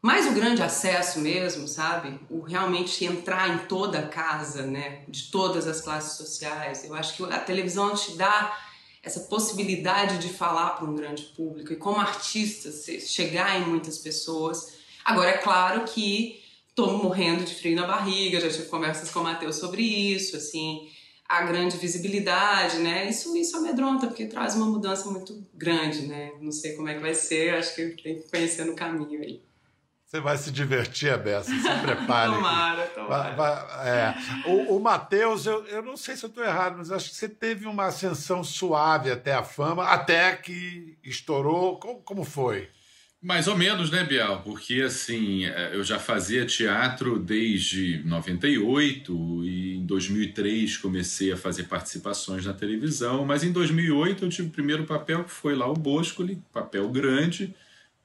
Mas 0.00 0.26
o 0.26 0.32
grande 0.32 0.62
acesso 0.62 1.18
mesmo, 1.18 1.66
sabe? 1.66 2.20
O 2.28 2.42
realmente 2.42 3.06
entrar 3.06 3.48
em 3.48 3.66
toda 3.66 4.00
a 4.00 4.06
casa, 4.06 4.66
né? 4.66 5.02
De 5.08 5.30
todas 5.30 5.66
as 5.66 5.80
classes 5.80 6.18
sociais. 6.18 6.84
Eu 6.84 6.94
acho 6.94 7.16
que 7.16 7.24
a 7.24 7.40
televisão 7.40 7.94
te 7.94 8.14
dá 8.14 8.54
essa 9.02 9.20
possibilidade 9.20 10.18
de 10.18 10.28
falar 10.28 10.70
para 10.70 10.84
um 10.84 10.94
grande 10.94 11.22
público 11.36 11.72
e 11.72 11.76
como 11.76 12.00
artista 12.00 12.70
chegar 13.00 13.58
em 13.58 13.64
muitas 13.66 13.96
pessoas. 13.98 14.74
Agora 15.04 15.30
é 15.30 15.38
claro 15.38 15.84
que 15.84 16.42
estou 16.68 16.98
morrendo 16.98 17.44
de 17.44 17.54
frio 17.54 17.76
na 17.76 17.86
barriga, 17.86 18.40
já 18.40 18.50
tive 18.50 18.66
conversas 18.66 19.10
com 19.10 19.20
o 19.20 19.22
Matheus 19.24 19.56
sobre 19.56 19.82
isso, 19.82 20.36
assim, 20.36 20.88
a 21.28 21.42
grande 21.42 21.76
visibilidade, 21.76 22.78
né? 22.78 23.08
Isso 23.08 23.36
isso 23.36 23.56
amedronta 23.56 24.06
porque 24.06 24.26
traz 24.26 24.54
uma 24.54 24.66
mudança 24.66 25.10
muito 25.10 25.44
grande, 25.54 26.06
né? 26.06 26.32
Não 26.40 26.52
sei 26.52 26.74
como 26.74 26.88
é 26.88 26.94
que 26.94 27.00
vai 27.00 27.14
ser, 27.14 27.54
acho 27.54 27.74
que 27.74 27.90
tem 28.02 28.20
que 28.20 28.30
conhecer 28.30 28.64
no 28.64 28.74
caminho 28.74 29.20
aí. 29.20 29.42
Você 30.14 30.20
vai 30.20 30.36
se 30.36 30.52
divertir, 30.52 31.12
Abessa. 31.12 31.50
Se 31.50 31.80
prepare. 31.82 32.30
tomara, 32.34 32.86
tomara. 32.86 33.34
Vai, 33.34 33.34
vai, 33.34 33.88
é. 33.88 34.14
O, 34.46 34.76
o 34.76 34.80
Matheus, 34.80 35.44
eu, 35.44 35.66
eu 35.66 35.82
não 35.82 35.96
sei 35.96 36.14
se 36.14 36.24
eu 36.24 36.28
estou 36.28 36.44
errado, 36.44 36.76
mas 36.78 36.92
acho 36.92 37.10
que 37.10 37.16
você 37.16 37.28
teve 37.28 37.66
uma 37.66 37.86
ascensão 37.86 38.44
suave 38.44 39.10
até 39.10 39.34
a 39.34 39.42
fama, 39.42 39.84
até 39.88 40.36
que 40.36 40.96
estourou. 41.02 41.80
Como, 41.80 42.00
como 42.02 42.22
foi? 42.22 42.70
Mais 43.24 43.48
ou 43.48 43.56
menos, 43.56 43.90
né, 43.90 44.04
Bial? 44.04 44.42
Porque, 44.42 44.82
assim, 44.82 45.46
é, 45.46 45.70
eu 45.72 45.82
já 45.82 45.98
fazia 45.98 46.44
teatro 46.44 47.18
desde 47.18 48.02
98 48.04 49.44
e 49.46 49.76
em 49.76 49.86
2003 49.86 50.76
comecei 50.76 51.32
a 51.32 51.36
fazer 51.36 51.62
participações 51.62 52.44
na 52.44 52.52
televisão, 52.52 53.24
mas 53.24 53.42
em 53.42 53.50
2008 53.50 54.26
eu 54.26 54.28
tive 54.28 54.48
o 54.48 54.50
primeiro 54.50 54.84
papel 54.84 55.24
que 55.24 55.30
foi 55.30 55.54
lá 55.56 55.66
o 55.66 55.72
Boscoli, 55.72 56.38
papel 56.52 56.86
grande, 56.90 57.54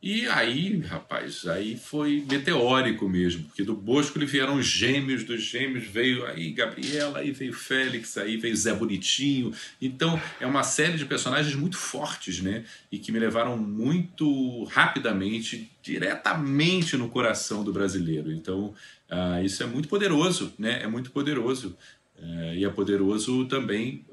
e 0.01 0.25
aí, 0.27 0.79
rapaz, 0.79 1.45
aí 1.45 1.75
foi 1.75 2.25
meteórico 2.29 3.09
mesmo, 3.09 3.43
porque 3.43 3.63
do 3.63 3.75
Bosco 3.75 4.17
ele 4.17 4.25
vieram 4.25 4.55
os 4.55 4.65
gêmeos, 4.65 5.25
dos 5.25 5.43
gêmeos 5.43 5.85
veio 5.85 6.25
aí 6.25 6.53
Gabriela, 6.53 7.19
aí 7.19 7.31
veio 7.31 7.51
Félix, 7.51 8.17
aí 8.17 8.37
veio 8.37 8.55
Zé 8.55 8.73
Bonitinho. 8.73 9.53
Então, 9.81 10.19
é 10.39 10.47
uma 10.47 10.63
série 10.63 10.97
de 10.97 11.05
personagens 11.05 11.53
muito 11.53 11.75
fortes, 11.77 12.39
né? 12.39 12.63
E 12.89 12.97
que 12.97 13.11
me 13.11 13.19
levaram 13.19 13.57
muito 13.57 14.63
rapidamente, 14.65 15.69
diretamente 15.83 16.95
no 16.95 17.09
coração 17.09 17.61
do 17.61 17.73
brasileiro. 17.73 18.31
Então, 18.31 18.73
uh, 19.11 19.43
isso 19.43 19.61
é 19.63 19.65
muito 19.65 19.89
poderoso, 19.89 20.53
né? 20.57 20.81
É 20.81 20.87
muito 20.87 21.11
poderoso. 21.11 21.75
Uh, 22.17 22.53
e 22.55 22.63
é 22.63 22.69
poderoso 22.69 23.45
também 23.47 24.05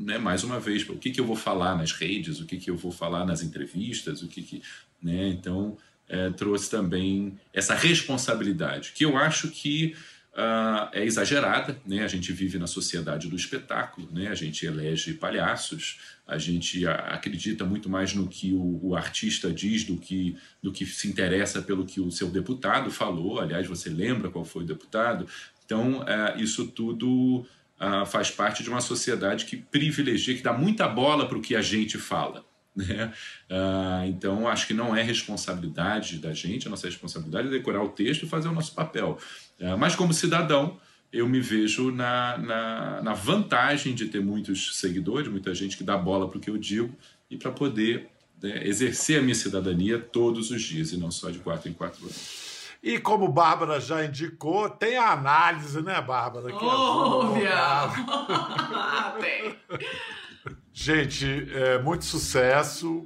né, 0.00 0.18
mais 0.18 0.42
uma 0.42 0.58
vez, 0.58 0.88
o 0.88 0.96
que, 0.96 1.10
que 1.10 1.20
eu 1.20 1.26
vou 1.26 1.36
falar 1.36 1.76
nas 1.76 1.92
redes, 1.92 2.40
o 2.40 2.46
que, 2.46 2.56
que 2.56 2.70
eu 2.70 2.76
vou 2.76 2.90
falar 2.90 3.24
nas 3.26 3.42
entrevistas, 3.42 4.22
o 4.22 4.28
que, 4.28 4.42
que 4.42 4.62
né? 5.02 5.28
Então, 5.28 5.76
é, 6.08 6.30
trouxe 6.30 6.68
também 6.70 7.38
essa 7.52 7.74
responsabilidade, 7.74 8.92
que 8.94 9.04
eu 9.04 9.16
acho 9.16 9.48
que 9.48 9.94
uh, 10.32 10.88
é 10.92 11.04
exagerada. 11.04 11.78
Né? 11.86 12.02
A 12.02 12.08
gente 12.08 12.32
vive 12.32 12.58
na 12.58 12.66
sociedade 12.66 13.28
do 13.28 13.36
espetáculo, 13.36 14.08
né? 14.12 14.28
a 14.28 14.34
gente 14.34 14.66
elege 14.66 15.14
palhaços, 15.14 16.00
a 16.26 16.38
gente 16.38 16.86
acredita 16.86 17.64
muito 17.64 17.88
mais 17.88 18.14
no 18.14 18.26
que 18.28 18.52
o, 18.52 18.80
o, 18.82 18.96
artista 18.96 19.52
diz 19.52 19.84
do 19.84 19.96
que, 19.96 20.36
do 20.62 20.72
que 20.72 20.86
se 20.86 21.08
interessa 21.08 21.60
pelo 21.60 21.84
que 21.84 22.00
o 22.00 22.10
seu 22.10 22.30
deputado 22.30 22.90
falou. 22.90 23.40
Aliás, 23.40 23.66
você 23.66 23.88
lembra 23.88 24.30
qual 24.30 24.44
foi 24.44 24.62
o 24.62 24.66
deputado? 24.66 25.26
Então, 25.64 26.00
uh, 26.00 26.40
isso 26.40 26.66
tudo. 26.68 27.46
Uh, 27.80 28.04
faz 28.04 28.30
parte 28.30 28.62
de 28.62 28.68
uma 28.68 28.82
sociedade 28.82 29.46
que 29.46 29.56
privilegia, 29.56 30.36
que 30.36 30.42
dá 30.42 30.52
muita 30.52 30.86
bola 30.86 31.26
para 31.26 31.38
o 31.38 31.40
que 31.40 31.56
a 31.56 31.62
gente 31.62 31.96
fala. 31.96 32.44
Né? 32.76 33.12
Uh, 33.50 34.06
então, 34.06 34.46
acho 34.46 34.66
que 34.66 34.74
não 34.74 34.94
é 34.94 35.02
responsabilidade 35.02 36.18
da 36.18 36.32
gente, 36.32 36.66
a 36.66 36.70
nossa 36.70 36.86
responsabilidade 36.86 37.48
é 37.48 37.50
decorar 37.50 37.82
o 37.82 37.88
texto 37.88 38.24
e 38.24 38.28
fazer 38.28 38.48
o 38.48 38.52
nosso 38.52 38.74
papel. 38.74 39.18
Uh, 39.58 39.76
mas, 39.78 39.96
como 39.96 40.12
cidadão, 40.12 40.78
eu 41.12 41.28
me 41.28 41.40
vejo 41.40 41.90
na, 41.90 42.38
na, 42.38 43.02
na, 43.02 43.14
vantagem 43.14 43.94
de 43.94 44.06
ter 44.06 44.20
muitos 44.20 44.78
seguidores, 44.78 45.28
muita 45.28 45.54
gente 45.54 45.76
que 45.76 45.82
dá 45.82 45.96
bola 45.96 46.28
para 46.28 46.38
o 46.38 46.40
que 46.40 46.50
eu 46.50 46.56
digo 46.56 46.94
e 47.28 47.36
para 47.36 47.50
poder 47.50 48.08
né, 48.40 48.66
exercer 48.66 49.18
a 49.18 49.22
minha 49.22 49.34
cidadania 49.34 49.98
todos 49.98 50.50
os 50.50 50.62
dias 50.62 50.92
e 50.92 50.96
não 50.96 51.10
só 51.10 51.30
de 51.30 51.38
quatro 51.38 51.68
em 51.68 51.72
quatro 51.72 52.04
anos. 52.04 52.49
E 52.82 52.98
como 52.98 53.28
Bárbara 53.28 53.78
já 53.78 54.04
indicou, 54.04 54.70
tem 54.70 54.96
a 54.96 55.12
análise, 55.12 55.82
né, 55.82 56.00
Bárbara? 56.00 56.46
Que 56.46 56.64
oh, 56.64 57.36
é 57.36 59.20
tem. 59.20 59.58
Gente, 60.72 61.46
é, 61.52 61.78
muito 61.82 62.06
sucesso. 62.06 63.04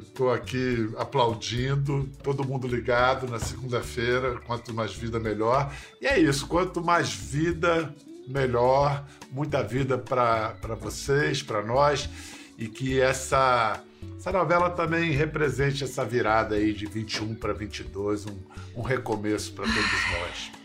Estou 0.00 0.32
é, 0.32 0.36
aqui 0.38 0.90
aplaudindo, 0.96 2.08
todo 2.22 2.48
mundo 2.48 2.66
ligado 2.66 3.28
na 3.28 3.38
segunda-feira. 3.38 4.40
Quanto 4.46 4.72
mais 4.72 4.94
vida, 4.94 5.20
melhor. 5.20 5.70
E 6.00 6.06
é 6.06 6.18
isso: 6.18 6.46
quanto 6.46 6.82
mais 6.82 7.12
vida, 7.12 7.94
melhor. 8.26 9.04
Muita 9.30 9.62
vida 9.62 9.98
para 9.98 10.74
vocês, 10.80 11.42
para 11.42 11.62
nós. 11.62 12.08
E 12.56 12.68
que 12.68 12.98
essa, 12.98 13.82
essa 14.24 14.32
novela 14.32 14.70
também 14.70 15.10
represente 15.10 15.84
essa 15.84 16.02
virada 16.02 16.54
aí 16.54 16.72
de 16.72 16.86
21 16.86 17.34
para 17.34 17.52
22, 17.52 18.24
um, 18.24 18.38
um 18.74 18.80
recomeço 18.80 19.52
para 19.52 19.66
todos 19.66 20.18
nós. 20.18 20.63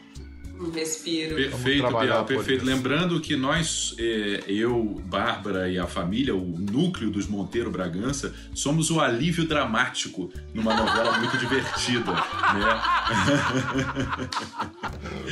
Um 0.60 0.70
respiro. 0.72 1.36
Perfeito, 1.36 1.88
Bial, 1.88 2.26
perfeito. 2.26 2.66
Lembrando 2.66 3.22
que 3.22 3.38
nós, 3.38 3.96
é, 3.98 4.44
eu, 4.46 5.02
Bárbara 5.06 5.70
e 5.70 5.80
a 5.80 5.88
família, 5.88 6.36
o 6.36 6.60
núcleo 6.60 7.10
dos 7.10 7.28
Monteiro 7.28 7.72
Bragança, 7.72 8.36
somos 8.54 8.92
o 8.92 9.00
alívio 9.00 9.48
dramático 9.48 10.30
numa 10.54 10.76
novela 10.76 11.18
muito 11.18 11.36
divertida. 11.40 12.12
Né? 12.12 12.20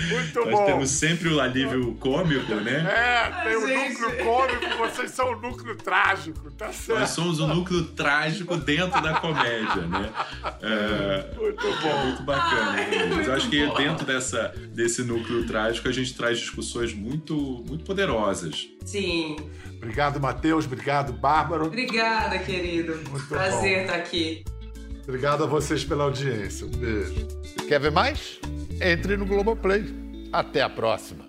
Muito 0.09 0.39
nós 0.39 0.51
bom. 0.51 0.65
temos 0.65 0.89
sempre 0.89 1.29
o 1.29 1.39
alívio 1.39 1.93
cômico, 1.95 2.53
né? 2.55 2.85
É, 2.87 3.43
tem 3.43 3.57
o 3.57 3.67
gente. 3.67 3.99
núcleo 3.99 4.25
cômico, 4.25 4.77
vocês 4.77 5.11
são 5.11 5.31
o 5.31 5.41
núcleo 5.41 5.75
trágico, 5.75 6.51
tá 6.51 6.71
certo? 6.71 6.99
Nós 6.99 7.09
somos 7.09 7.39
o 7.39 7.47
núcleo 7.47 7.83
trágico 7.83 8.55
dentro 8.57 9.01
da 9.01 9.15
comédia, 9.15 9.81
né? 9.87 10.11
É, 10.61 11.35
muito 11.35 11.61
bom. 11.61 11.87
É 11.87 12.05
muito 12.05 12.23
bacana. 12.23 12.71
Ai, 12.71 13.09
Mas 13.09 13.27
eu 13.27 13.33
acho 13.33 13.49
que 13.49 13.67
dentro 13.75 14.05
dessa, 14.05 14.53
desse 14.73 15.03
núcleo 15.03 15.16
núcleo 15.17 15.45
trágico, 15.45 15.87
a 15.87 15.91
gente 15.91 16.13
traz 16.15 16.39
discussões 16.39 16.93
muito, 16.93 17.35
muito 17.67 17.83
poderosas. 17.83 18.69
Sim. 18.85 19.35
Obrigado, 19.75 20.19
Matheus. 20.19 20.65
Obrigado, 20.65 21.13
Bárbara. 21.13 21.63
Obrigada, 21.63 22.37
querido. 22.39 22.95
Muito 23.09 23.27
Prazer 23.27 23.77
bom. 23.77 23.81
estar 23.81 23.95
aqui. 23.95 24.43
Obrigado 25.03 25.43
a 25.43 25.47
vocês 25.47 25.83
pela 25.83 26.03
audiência. 26.03 26.65
Um 26.65 26.71
beijo. 26.71 27.27
Quer 27.67 27.79
ver 27.79 27.91
mais? 27.91 28.39
Entre 28.81 29.15
no 29.15 29.25
Globoplay. 29.25 29.85
Até 30.33 30.61
a 30.61 30.69
próxima. 30.69 31.26